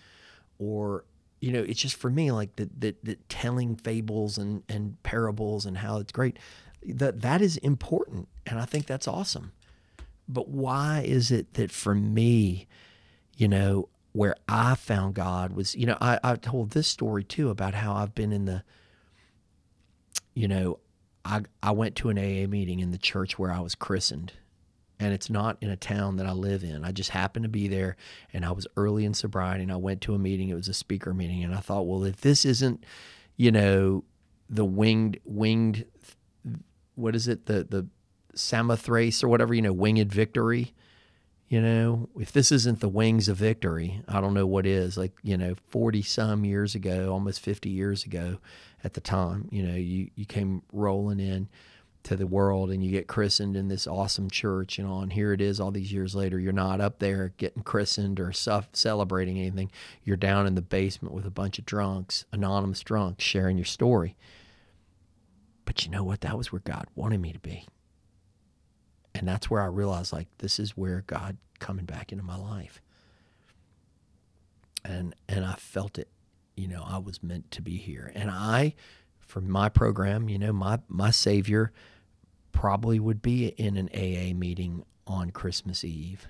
or 0.57 1.05
you 1.41 1.51
know, 1.51 1.61
it's 1.61 1.81
just 1.81 1.97
for 1.97 2.09
me 2.09 2.31
like 2.31 2.55
that 2.55 2.81
that, 2.81 3.05
that 3.05 3.29
telling 3.29 3.75
fables 3.75 4.37
and, 4.37 4.63
and 4.67 5.01
parables 5.03 5.65
and 5.65 5.77
how 5.77 5.99
it's 5.99 6.11
great. 6.11 6.37
That 6.83 7.21
that 7.21 7.41
is 7.41 7.57
important 7.57 8.29
and 8.47 8.57
I 8.59 8.65
think 8.65 8.85
that's 8.87 9.07
awesome. 9.07 9.51
But 10.27 10.47
why 10.47 11.03
is 11.05 11.31
it 11.31 11.53
that 11.53 11.71
for 11.71 11.93
me, 11.93 12.67
you 13.37 13.47
know, 13.47 13.89
where 14.13 14.35
I 14.47 14.75
found 14.75 15.13
God 15.13 15.53
was, 15.53 15.75
you 15.75 15.85
know, 15.85 15.97
I, 15.99 16.19
I 16.23 16.35
told 16.35 16.71
this 16.71 16.87
story 16.87 17.23
too 17.23 17.49
about 17.49 17.73
how 17.73 17.93
I've 17.93 18.15
been 18.15 18.31
in 18.31 18.45
the, 18.45 18.63
you 20.33 20.47
know, 20.47 20.79
I, 21.25 21.41
I 21.61 21.71
went 21.71 21.95
to 21.97 22.09
an 22.09 22.17
AA 22.17 22.47
meeting 22.47 22.79
in 22.79 22.91
the 22.91 22.97
church 22.97 23.37
where 23.37 23.51
I 23.51 23.59
was 23.59 23.75
christened. 23.75 24.33
And 24.99 25.13
it's 25.13 25.29
not 25.29 25.57
in 25.61 25.69
a 25.69 25.75
town 25.75 26.17
that 26.17 26.25
I 26.25 26.31
live 26.31 26.63
in. 26.63 26.85
I 26.85 26.91
just 26.91 27.09
happened 27.09 27.43
to 27.43 27.49
be 27.49 27.67
there 27.67 27.97
and 28.33 28.45
I 28.45 28.51
was 28.51 28.65
early 28.77 29.03
in 29.03 29.13
sobriety 29.13 29.63
and 29.63 29.71
I 29.71 29.75
went 29.75 30.01
to 30.01 30.13
a 30.13 30.19
meeting. 30.19 30.49
It 30.49 30.55
was 30.55 30.69
a 30.69 30.73
speaker 30.73 31.13
meeting. 31.13 31.43
And 31.43 31.53
I 31.53 31.59
thought, 31.59 31.85
well, 31.85 32.05
if 32.05 32.21
this 32.21 32.45
isn't, 32.45 32.83
you 33.35 33.51
know, 33.51 34.05
the 34.49 34.63
winged, 34.63 35.19
winged, 35.25 35.85
what 36.95 37.15
is 37.15 37.27
it? 37.27 37.45
The, 37.45 37.65
the 37.65 37.87
Samothrace 38.35 39.23
or 39.23 39.27
whatever, 39.27 39.53
you 39.53 39.61
know, 39.61 39.73
winged 39.73 40.11
victory. 40.11 40.73
You 41.47 41.61
know, 41.61 42.09
if 42.19 42.31
this 42.31 42.51
isn't 42.51 42.79
the 42.79 42.89
wings 42.89 43.29
of 43.29 43.37
victory, 43.37 44.01
I 44.07 44.19
don't 44.19 44.33
know 44.33 44.47
what 44.47 44.65
is. 44.65 44.97
Like, 44.97 45.13
you 45.21 45.37
know, 45.37 45.55
40 45.67 46.01
some 46.01 46.43
years 46.43 46.73
ago, 46.73 47.11
almost 47.11 47.39
50 47.39 47.69
years 47.69 48.03
ago 48.03 48.39
at 48.83 48.93
the 48.93 49.01
time, 49.01 49.47
you 49.51 49.61
know, 49.61 49.75
you, 49.75 50.09
you 50.15 50.25
came 50.25 50.63
rolling 50.71 51.19
in 51.19 51.47
to 52.05 52.15
the 52.15 52.27
world 52.27 52.71
and 52.71 52.83
you 52.83 52.91
get 52.91 53.07
christened 53.07 53.55
in 53.55 53.67
this 53.67 53.87
awesome 53.87 54.29
church, 54.29 54.77
you 54.77 54.83
know, 54.83 54.99
and 54.99 55.13
here 55.13 55.33
it 55.33 55.41
is 55.41 55.59
all 55.59 55.71
these 55.71 55.91
years 55.91 56.15
later. 56.15 56.39
You're 56.39 56.53
not 56.53 56.79
up 56.79 56.99
there 56.99 57.33
getting 57.37 57.63
christened 57.63 58.19
or 58.19 58.31
celebrating 58.31 59.37
anything. 59.37 59.71
You're 60.03 60.15
down 60.15 60.47
in 60.47 60.55
the 60.55 60.61
basement 60.61 61.13
with 61.13 61.25
a 61.25 61.31
bunch 61.31 61.59
of 61.59 61.65
drunks, 61.65 62.25
anonymous 62.31 62.81
drunks, 62.81 63.23
sharing 63.23 63.57
your 63.57 63.65
story. 63.65 64.15
But 65.65 65.83
you 65.83 65.91
know 65.91 66.03
what? 66.03 66.21
That 66.21 66.37
was 66.37 66.51
where 66.51 66.61
God 66.63 66.85
wanted 66.95 67.19
me 67.19 67.33
to 67.33 67.39
be. 67.39 67.65
And 69.15 69.27
that's 69.27 69.49
where 69.49 69.61
I 69.61 69.67
realized 69.67 70.13
like 70.13 70.27
this 70.37 70.59
is 70.59 70.77
where 70.77 71.03
God 71.07 71.37
coming 71.59 71.85
back 71.85 72.11
into 72.11 72.23
my 72.23 72.37
life. 72.37 72.81
And 74.83 75.15
and 75.27 75.43
I 75.43 75.53
felt 75.53 75.97
it, 75.97 76.09
you 76.55 76.67
know, 76.67 76.83
I 76.85 76.99
was 76.99 77.23
meant 77.23 77.49
to 77.51 77.61
be 77.63 77.77
here. 77.77 78.11
And 78.13 78.29
I 78.29 78.75
for 79.19 79.41
my 79.41 79.69
program, 79.69 80.29
you 80.29 80.37
know, 80.37 80.53
my 80.53 80.79
my 80.87 81.09
savior 81.09 81.71
probably 82.55 82.99
would 82.99 83.21
be 83.21 83.47
in 83.47 83.75
an 83.75 83.89
AA 83.93 84.33
meeting 84.33 84.85
on 85.05 85.29
Christmas 85.29 85.83
Eve. 85.83 86.29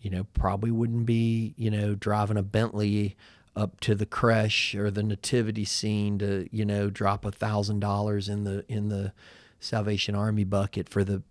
You 0.00 0.10
know, 0.10 0.24
probably 0.32 0.70
wouldn't 0.70 1.04
be, 1.04 1.54
you 1.56 1.70
know, 1.72 1.96
driving 1.96 2.36
a 2.36 2.42
Bentley 2.42 3.16
up 3.56 3.80
to 3.80 3.96
the 3.96 4.06
creche 4.06 4.76
or 4.76 4.90
the 4.90 5.02
nativity 5.02 5.64
scene 5.64 6.18
to, 6.20 6.48
you 6.52 6.64
know, 6.64 6.88
drop 6.88 7.24
a 7.24 7.32
thousand 7.32 7.80
dollars 7.80 8.28
in 8.28 8.44
the 8.44 8.64
in 8.68 8.88
the 8.88 9.12
Salvation 9.58 10.14
Army 10.14 10.44
bucket 10.44 10.88
for 10.88 11.02
the 11.02 11.22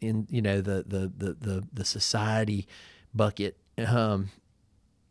in 0.00 0.26
you 0.30 0.40
know 0.40 0.62
the 0.62 0.84
the 0.86 1.12
the 1.16 1.34
the, 1.34 1.64
the 1.72 1.84
society 1.84 2.66
bucket. 3.14 3.58
Um, 3.78 4.30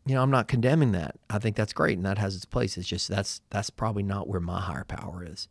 you 0.04 0.14
know 0.14 0.22
i'm 0.22 0.30
not 0.30 0.48
condemning 0.48 0.92
that. 0.92 1.16
I 1.30 1.38
think 1.38 1.56
that's 1.56 1.72
great 1.72 1.96
and 1.96 2.06
that 2.06 2.18
has 2.18 2.34
its 2.34 2.44
place. 2.44 2.76
It's 2.76 2.88
just 2.88 3.08
that's 3.08 3.40
that's 3.50 3.70
probably 3.70 4.02
not 4.02 4.26
where 4.28 4.40
my 4.40 4.60
higher 4.60 4.84
power 4.84 5.24
is 5.24 5.48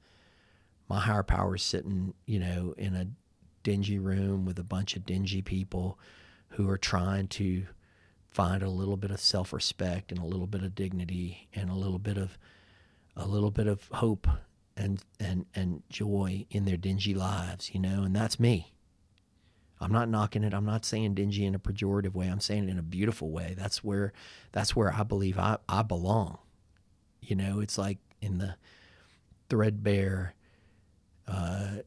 my 0.87 0.99
higher 0.99 1.23
power 1.23 1.55
is 1.55 1.63
sitting 1.63 2.13
you 2.25 2.39
know 2.39 2.73
in 2.77 2.95
a 2.95 3.07
dingy 3.63 3.99
room 3.99 4.45
with 4.45 4.59
a 4.59 4.63
bunch 4.63 4.95
of 4.95 5.05
dingy 5.05 5.41
people 5.41 5.97
who 6.49 6.69
are 6.69 6.77
trying 6.77 7.27
to 7.27 7.65
find 8.29 8.61
a 8.61 8.69
little 8.69 8.97
bit 8.97 9.11
of 9.11 9.19
self-respect 9.19 10.11
and 10.11 10.21
a 10.21 10.25
little 10.25 10.47
bit 10.47 10.63
of 10.63 10.75
dignity 10.75 11.47
and 11.53 11.69
a 11.69 11.75
little 11.75 11.99
bit 11.99 12.17
of 12.17 12.37
a 13.15 13.25
little 13.25 13.51
bit 13.51 13.67
of 13.67 13.87
hope 13.93 14.27
and 14.77 15.03
and 15.19 15.45
and 15.55 15.81
joy 15.89 16.45
in 16.49 16.65
their 16.65 16.77
dingy 16.77 17.13
lives 17.13 17.73
you 17.73 17.79
know 17.79 18.03
and 18.03 18.15
that's 18.15 18.39
me 18.39 18.75
I'm 19.79 19.91
not 19.91 20.09
knocking 20.09 20.43
it. 20.43 20.53
I'm 20.53 20.65
not 20.65 20.85
saying 20.85 21.15
dingy 21.15 21.45
in 21.45 21.53
a 21.53 21.59
pejorative 21.59 22.13
way. 22.13 22.27
I'm 22.27 22.39
saying 22.39 22.67
it 22.67 22.71
in 22.71 22.79
a 22.79 22.83
beautiful 22.83 23.29
way. 23.29 23.55
That's 23.57 23.83
where 23.83 24.13
that's 24.51 24.75
where 24.75 24.93
I 24.93 25.03
believe 25.03 25.37
I, 25.37 25.57
I 25.67 25.83
belong. 25.83 26.37
You 27.21 27.35
know, 27.35 27.59
it's 27.59 27.77
like 27.77 27.97
in 28.21 28.37
the 28.37 28.55
threadbare, 29.49 30.33
uh, 31.27 31.77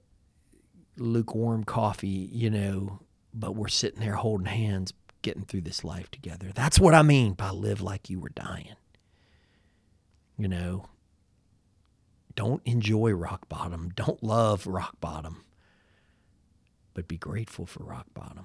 lukewarm 0.97 1.65
coffee, 1.65 2.29
you 2.33 2.51
know, 2.51 3.01
but 3.33 3.55
we're 3.55 3.69
sitting 3.69 4.01
there 4.01 4.15
holding 4.15 4.47
hands, 4.47 4.93
getting 5.23 5.45
through 5.45 5.63
this 5.63 5.85
life 5.85 6.11
together. 6.11 6.51
That's 6.55 6.79
what 6.81 6.95
I 6.95 7.03
mean 7.03 7.35
by 7.35 7.51
live 7.51 7.81
like 7.81 8.11
you 8.11 8.21
were 8.21 8.31
dying. 8.31 8.77
You 10.37 10.49
know, 10.49 10.87
don't 12.35 12.63
enjoy 12.65 13.13
rock 13.13 13.49
bottom. 13.49 13.91
Don't 13.97 14.23
love 14.23 14.67
rock 14.67 15.01
bottom 15.01 15.45
but 16.99 17.07
be 17.07 17.17
grateful 17.17 17.65
for 17.65 17.85
rock 17.85 18.07
bottom. 18.13 18.45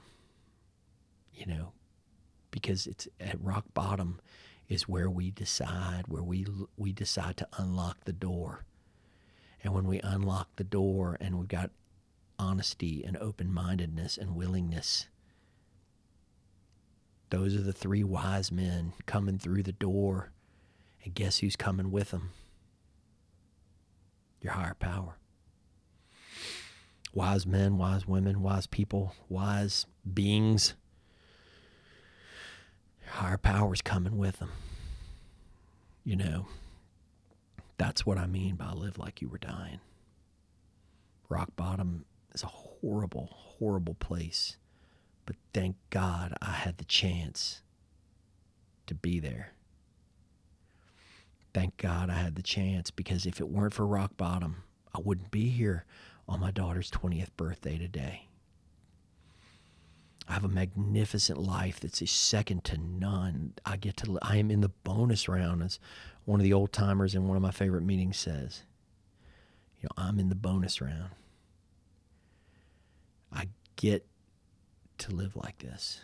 You 1.34 1.47
know, 1.47 1.73
because 2.51 2.86
it's 2.86 3.08
at 3.19 3.43
rock 3.43 3.65
bottom 3.73 4.21
is 4.69 4.88
where 4.88 5.10
we 5.10 5.32
decide, 5.32 6.03
where 6.08 6.21
we 6.21 6.45
we 6.77 6.93
decide 6.93 7.36
to 7.38 7.47
unlock 7.58 8.06
the 8.06 8.13
door. 8.13 8.63
And 9.63 9.73
when 9.73 9.88
we 9.88 9.99
unlock 10.02 10.49
the 10.56 10.63
door 10.63 11.17
and 11.19 11.39
we've 11.39 11.47
got 11.47 11.71
honesty 12.38 13.04
and 13.06 13.15
open-mindedness 13.17 14.17
and 14.17 14.36
willingness, 14.36 15.08
those 17.30 17.56
are 17.56 17.62
the 17.62 17.73
three 17.73 18.04
wise 18.04 18.52
men 18.52 18.93
coming 19.06 19.39
through 19.39 19.63
the 19.63 19.71
door. 19.71 20.32
And 21.04 21.13
guess 21.13 21.39
who's 21.39 21.56
coming 21.56 21.91
with 21.91 22.12
them? 22.12 22.32
Your 24.41 24.54
higher 24.54 24.76
power 24.76 25.17
wise 27.13 27.45
men, 27.45 27.78
wise 27.78 28.08
women, 28.08 28.41
wise 28.41 28.67
people, 28.67 29.13
wise 29.30 29.86
beings. 30.12 30.73
Higher 33.08 33.38
powers 33.38 33.82
coming 33.82 34.17
with 34.17 34.39
them. 34.39 34.49
You 36.04 36.15
know, 36.15 36.47
that's 37.84 38.06
what 38.06 38.17
I 38.17 38.28
mean 38.28 38.56
by 38.56 38.72
live 38.72 38.98
like 38.98 39.22
you 39.22 39.28
were 39.28 39.38
dying. 39.38 39.82
Rock 41.28 41.50
bottom 41.58 42.06
is 42.34 42.41
a 42.41 42.48
horrible, 42.48 43.28
horrible 43.30 43.96
place. 43.96 44.56
But 45.26 45.36
thank 45.54 45.76
God 45.89 46.34
I 46.41 46.52
had 46.52 46.78
the 46.78 46.86
chance 46.86 47.62
to 48.88 48.96
be 48.96 49.19
there. 49.19 49.52
Thank 51.54 51.76
God 51.76 52.10
I 52.10 52.13
had 52.13 52.36
the 52.36 52.41
chance 52.41 52.89
because 52.89 53.26
if 53.26 53.41
it 53.41 53.50
weren't 53.50 53.74
for 53.74 53.86
rock 53.86 54.15
bottom, 54.15 54.63
I 54.96 55.00
wouldn't 55.04 55.30
be 55.30 55.50
here 55.50 55.84
on 56.26 56.39
my 56.39 56.52
daughter's 56.52 56.89
20th 56.89 57.36
birthday 57.36 57.78
today. 57.78 58.30
I 60.27 60.33
have 60.33 60.43
a 60.43 60.49
magnificent 60.49 61.39
life 61.39 61.79
that's 61.79 62.01
a 62.01 62.07
second 62.07 62.63
to 62.65 62.77
none. 62.77 63.53
I 63.65 63.77
get 63.77 63.97
to 63.97 64.17
I 64.21 64.38
am 64.38 64.51
in 64.51 64.62
the 64.62 64.69
bonus 64.69 65.27
round 65.27 65.63
as 65.63 65.79
one 66.25 66.39
of 66.39 66.43
the 66.43 66.53
old 66.53 66.71
timers 66.71 67.13
in 67.13 67.27
one 67.27 67.36
of 67.36 67.43
my 67.43 67.51
favorite 67.51 67.83
meetings 67.83 68.17
says. 68.17 68.63
You 69.81 69.88
know, 69.88 70.03
I'm 70.03 70.19
in 70.19 70.29
the 70.29 70.36
bonus 70.36 70.79
round. 70.79 71.09
I 73.33 73.47
get 73.75 74.05
to 74.99 75.12
live 75.13 75.36
like 75.36 75.57
this. 75.57 76.01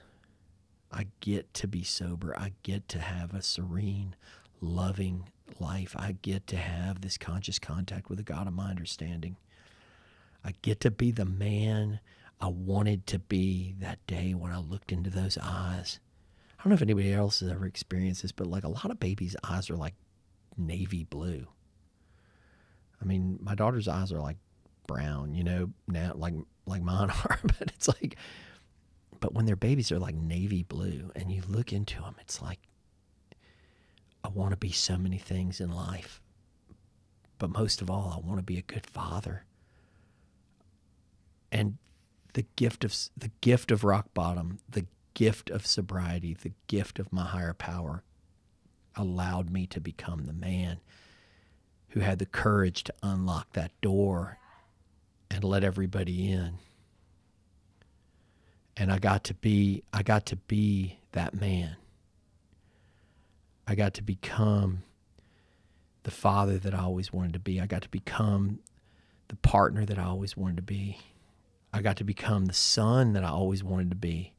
I 0.92 1.08
get 1.22 1.54
to 1.56 1.68
be 1.68 1.84
sober. 1.84 2.38
I 2.38 2.54
get 2.64 2.90
to 2.90 3.00
have 3.00 3.34
a 3.34 3.42
serene, 3.42 4.16
loving 4.60 5.30
life. 5.60 5.96
I 5.98 6.18
get 6.22 6.48
to 6.48 6.58
have 6.58 7.02
this 7.02 7.18
conscious 7.18 7.60
contact 7.60 8.10
with 8.10 8.20
a 8.20 8.24
God 8.24 8.48
of 8.48 8.54
my 8.54 8.70
understanding. 8.70 9.38
I 10.44 10.54
get 10.62 10.80
to 10.82 10.92
be 10.92 11.12
the 11.12 11.26
man 11.26 12.00
I 12.42 12.48
wanted 12.48 13.06
to 13.08 13.20
be 13.20 13.76
that 13.80 14.06
day 14.08 14.34
when 14.34 14.52
I 14.52 14.60
looked 14.60 14.92
into 14.92 15.10
those 15.10 15.38
eyes. 15.42 16.00
I 16.58 16.64
don't 16.64 16.70
know 16.70 16.76
if 16.76 16.82
anybody 16.82 17.14
else 17.14 17.42
has 17.42 17.50
ever 17.50 17.66
experienced 17.66 18.22
this, 18.22 18.32
but 18.32 18.48
like 18.48 18.64
a 18.64 18.70
lot 18.70 18.92
of 18.92 19.00
babies' 19.00 19.36
eyes 19.44 19.70
are 19.70 19.78
like 19.78 19.96
navy 20.58 21.04
blue. 21.04 21.48
I 23.02 23.06
mean, 23.06 23.40
my 23.42 23.56
daughter's 23.56 23.88
eyes 23.88 24.12
are 24.12 24.20
like 24.20 24.38
brown, 24.88 25.34
you 25.34 25.44
know, 25.44 25.72
now 25.88 26.14
like 26.16 26.34
like 26.66 26.82
mine 26.82 27.10
are, 27.26 27.40
but 27.44 27.72
it's 27.76 27.88
like 27.88 28.16
but 29.20 29.34
when 29.34 29.46
they're 29.46 29.56
babies 29.56 29.90
they're 29.90 30.00
like 30.00 30.16
navy 30.16 30.64
blue 30.64 31.12
and 31.16 31.30
you 31.30 31.42
look 31.50 31.74
into 31.74 32.00
them 32.00 32.16
it's 32.22 32.42
like 32.42 32.60
I 34.24 34.30
want 34.30 34.52
to 34.52 34.58
be 34.58 34.72
so 34.72 34.98
many 34.98 35.18
things 35.18 35.60
in 35.62 35.72
life. 35.72 36.22
But 37.38 37.50
most 37.50 37.82
of 37.82 37.90
all, 37.90 38.14
I 38.16 38.28
want 38.28 38.40
to 38.40 38.44
be 38.44 38.58
a 38.58 38.62
good 38.64 38.86
father. 38.86 39.46
And 41.52 41.78
the 42.34 42.46
gift 42.56 42.84
of 42.84 42.96
the 43.18 43.32
gift 43.42 43.72
of 43.72 43.84
rock 43.84 44.14
bottom, 44.14 44.60
the 44.70 44.86
gift 45.14 45.50
of 45.50 45.66
sobriety, 45.66 46.34
the 46.34 46.54
gift 46.68 47.00
of 47.00 47.12
my 47.12 47.26
higher 47.26 47.54
power 47.54 48.04
allowed 48.96 49.50
me 49.50 49.66
to 49.68 49.80
become 49.80 50.26
the 50.26 50.34
man 50.34 50.80
who 51.90 52.02
had 52.02 52.20
the 52.20 52.26
courage 52.26 52.84
to 52.84 52.94
unlock 53.02 53.54
that 53.54 53.72
door 53.82 54.38
and 55.32 55.44
let 55.44 55.64
everybody 55.64 56.32
in. 56.32 56.56
And 58.78 58.92
I 58.92 59.00
got 59.00 59.24
to 59.26 59.34
be 59.34 59.84
I 59.92 60.04
got 60.04 60.26
to 60.28 60.36
be 60.36 61.00
that 61.12 61.34
man. 61.34 61.76
I 63.68 63.76
got 63.76 63.94
to 63.96 64.02
become 64.02 64.84
the 66.04 66.12
father 66.12 66.58
that 66.58 66.74
I 66.74 66.80
always 66.80 67.12
wanted 67.12 67.34
to 67.34 67.40
be. 67.40 67.60
I 67.60 67.68
got 67.68 67.82
to 67.84 67.90
become 67.90 68.60
the 69.28 69.36
partner 69.36 69.86
that 69.86 70.00
I 70.00 70.06
always 70.06 70.36
wanted 70.36 70.58
to 70.58 70.64
be. 70.64 70.98
I 71.74 71.82
got 71.82 71.98
to 71.98 72.04
become 72.04 72.46
the 72.46 72.54
son 72.54 73.14
that 73.14 73.24
I 73.24 73.30
always 73.30 73.64
wanted 73.64 73.90
to 73.92 73.96
be, 73.96 74.34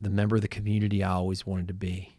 the 0.00 0.10
member 0.10 0.36
of 0.36 0.42
the 0.42 0.48
community 0.48 1.02
I 1.02 1.12
always 1.12 1.46
wanted 1.46 1.68
to 1.68 1.74
be. 1.74 2.16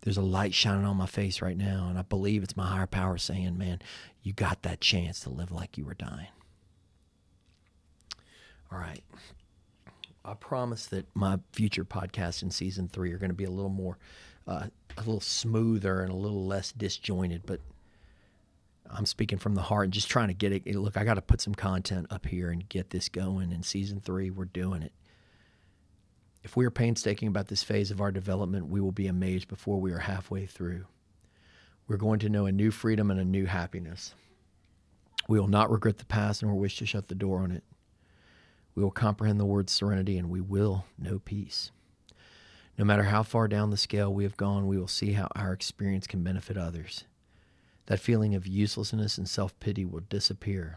There's 0.00 0.16
a 0.16 0.22
light 0.22 0.54
shining 0.54 0.86
on 0.86 0.96
my 0.96 1.06
face 1.06 1.42
right 1.42 1.56
now, 1.56 1.86
and 1.88 1.98
I 1.98 2.02
believe 2.02 2.42
it's 2.42 2.56
my 2.56 2.66
higher 2.66 2.86
power 2.86 3.18
saying, 3.18 3.58
Man, 3.58 3.80
you 4.22 4.32
got 4.32 4.62
that 4.62 4.80
chance 4.80 5.20
to 5.20 5.30
live 5.30 5.50
like 5.50 5.76
you 5.76 5.84
were 5.84 5.94
dying. 5.94 6.28
All 8.70 8.78
right. 8.78 9.02
I 10.24 10.34
promise 10.34 10.86
that 10.86 11.06
my 11.14 11.38
future 11.52 11.84
podcasts 11.84 12.42
in 12.42 12.50
season 12.50 12.88
three 12.88 13.12
are 13.12 13.18
going 13.18 13.30
to 13.30 13.34
be 13.34 13.44
a 13.44 13.50
little 13.50 13.70
more, 13.70 13.98
uh, 14.46 14.66
a 14.96 15.00
little 15.00 15.20
smoother 15.20 16.00
and 16.00 16.10
a 16.10 16.16
little 16.16 16.46
less 16.46 16.72
disjointed, 16.72 17.42
but 17.46 17.60
I'm 18.90 19.06
speaking 19.06 19.38
from 19.38 19.54
the 19.54 19.62
heart 19.62 19.84
and 19.84 19.92
just 19.92 20.08
trying 20.08 20.28
to 20.28 20.34
get 20.34 20.52
it. 20.52 20.66
Look, 20.74 20.96
I 20.96 21.04
got 21.04 21.14
to 21.14 21.22
put 21.22 21.40
some 21.40 21.54
content 21.54 22.06
up 22.10 22.26
here 22.26 22.50
and 22.50 22.68
get 22.68 22.90
this 22.90 23.08
going. 23.08 23.52
In 23.52 23.62
season 23.62 24.00
three, 24.00 24.30
we're 24.30 24.46
doing 24.46 24.82
it. 24.82 24.92
If 26.42 26.56
we 26.56 26.64
are 26.64 26.70
painstaking 26.70 27.28
about 27.28 27.48
this 27.48 27.62
phase 27.62 27.90
of 27.90 28.00
our 28.00 28.10
development, 28.10 28.68
we 28.68 28.80
will 28.80 28.92
be 28.92 29.06
amazed 29.06 29.48
before 29.48 29.80
we 29.80 29.92
are 29.92 29.98
halfway 29.98 30.46
through. 30.46 30.86
We're 31.86 31.96
going 31.96 32.20
to 32.20 32.28
know 32.28 32.46
a 32.46 32.52
new 32.52 32.70
freedom 32.70 33.10
and 33.10 33.20
a 33.20 33.24
new 33.24 33.46
happiness. 33.46 34.14
We 35.28 35.38
will 35.38 35.48
not 35.48 35.70
regret 35.70 35.98
the 35.98 36.06
past 36.06 36.42
nor 36.42 36.54
wish 36.54 36.78
to 36.78 36.86
shut 36.86 37.08
the 37.08 37.14
door 37.14 37.40
on 37.40 37.50
it. 37.50 37.64
We 38.74 38.82
will 38.82 38.90
comprehend 38.90 39.40
the 39.40 39.44
word 39.44 39.68
serenity 39.68 40.16
and 40.16 40.30
we 40.30 40.40
will 40.40 40.84
know 40.98 41.18
peace. 41.18 41.70
No 42.78 42.84
matter 42.84 43.02
how 43.02 43.24
far 43.24 43.48
down 43.48 43.70
the 43.70 43.76
scale 43.76 44.14
we 44.14 44.22
have 44.22 44.36
gone, 44.36 44.68
we 44.68 44.78
will 44.78 44.86
see 44.86 45.12
how 45.12 45.28
our 45.34 45.52
experience 45.52 46.06
can 46.06 46.22
benefit 46.22 46.56
others. 46.56 47.04
That 47.88 48.00
feeling 48.00 48.34
of 48.34 48.46
uselessness 48.46 49.16
and 49.16 49.26
self 49.26 49.58
pity 49.60 49.86
will 49.86 50.02
disappear. 50.10 50.76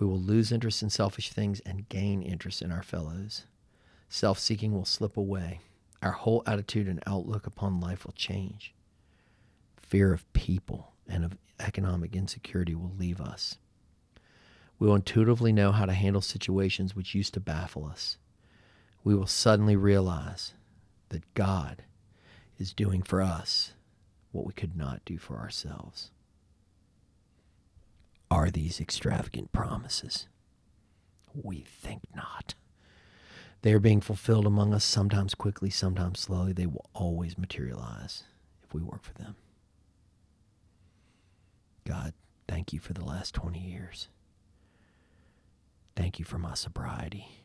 We 0.00 0.06
will 0.08 0.18
lose 0.18 0.50
interest 0.50 0.82
in 0.82 0.90
selfish 0.90 1.30
things 1.30 1.60
and 1.60 1.88
gain 1.88 2.20
interest 2.20 2.62
in 2.62 2.72
our 2.72 2.82
fellows. 2.82 3.44
Self 4.08 4.40
seeking 4.40 4.72
will 4.72 4.84
slip 4.84 5.16
away. 5.16 5.60
Our 6.02 6.10
whole 6.10 6.42
attitude 6.48 6.88
and 6.88 7.00
outlook 7.06 7.46
upon 7.46 7.78
life 7.78 8.04
will 8.04 8.12
change. 8.12 8.74
Fear 9.76 10.12
of 10.12 10.30
people 10.32 10.94
and 11.06 11.24
of 11.24 11.38
economic 11.60 12.16
insecurity 12.16 12.74
will 12.74 12.92
leave 12.98 13.20
us. 13.20 13.58
We 14.80 14.88
will 14.88 14.96
intuitively 14.96 15.52
know 15.52 15.70
how 15.70 15.86
to 15.86 15.92
handle 15.92 16.22
situations 16.22 16.96
which 16.96 17.14
used 17.14 17.34
to 17.34 17.40
baffle 17.40 17.84
us. 17.86 18.18
We 19.04 19.14
will 19.14 19.28
suddenly 19.28 19.76
realize 19.76 20.54
that 21.10 21.34
God 21.34 21.84
is 22.58 22.72
doing 22.72 23.02
for 23.02 23.22
us 23.22 23.74
what 24.34 24.46
we 24.46 24.52
could 24.52 24.76
not 24.76 25.04
do 25.04 25.18
for 25.18 25.38
ourselves. 25.38 26.10
Are 28.30 28.50
these 28.50 28.80
extravagant 28.80 29.52
promises? 29.52 30.26
We 31.32 31.60
think 31.60 32.02
not. 32.14 32.54
They 33.62 33.72
are 33.72 33.80
being 33.80 34.00
fulfilled 34.00 34.46
among 34.46 34.74
us, 34.74 34.84
sometimes 34.84 35.34
quickly, 35.34 35.70
sometimes 35.70 36.20
slowly. 36.20 36.52
They 36.52 36.66
will 36.66 36.90
always 36.92 37.38
materialize 37.38 38.24
if 38.62 38.74
we 38.74 38.82
work 38.82 39.02
for 39.02 39.14
them. 39.14 39.36
God, 41.86 42.12
thank 42.48 42.72
you 42.72 42.80
for 42.80 42.92
the 42.92 43.04
last 43.04 43.34
20 43.34 43.58
years. 43.58 44.08
Thank 45.96 46.18
you 46.18 46.24
for 46.24 46.38
my 46.38 46.54
sobriety. 46.54 47.43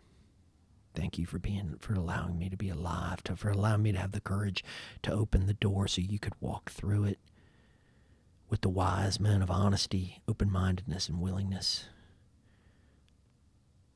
Thank 0.95 1.17
you 1.17 1.25
for 1.25 1.39
being 1.39 1.75
for 1.79 1.93
allowing 1.93 2.37
me 2.37 2.49
to 2.49 2.57
be 2.57 2.69
alive, 2.69 3.23
to, 3.23 3.35
for 3.35 3.49
allowing 3.49 3.83
me 3.83 3.91
to 3.91 3.99
have 3.99 4.11
the 4.11 4.21
courage 4.21 4.63
to 5.03 5.13
open 5.13 5.45
the 5.45 5.53
door 5.53 5.87
so 5.87 6.01
you 6.01 6.19
could 6.19 6.33
walk 6.41 6.71
through 6.71 7.05
it 7.05 7.19
with 8.49 8.61
the 8.61 8.69
wise 8.69 9.19
men 9.19 9.41
of 9.41 9.51
honesty, 9.51 10.21
open 10.27 10.51
mindedness, 10.51 11.07
and 11.07 11.21
willingness. 11.21 11.85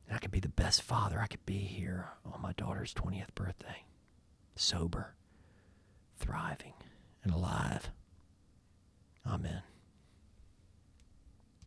And 0.08 0.16
I 0.16 0.20
could 0.20 0.32
be 0.32 0.40
the 0.40 0.50
best 0.50 0.84
father 0.84 1.20
I 1.20 1.28
could 1.28 1.46
be 1.46 1.58
here 1.58 2.10
on 2.26 2.42
my 2.42 2.54
daughter's 2.54 2.94
20th 2.94 3.34
birthday, 3.34 3.84
sober, 4.56 5.16
thriving, 6.18 6.74
and 7.24 7.34
alive. 7.34 7.90
Amen. 9.26 9.64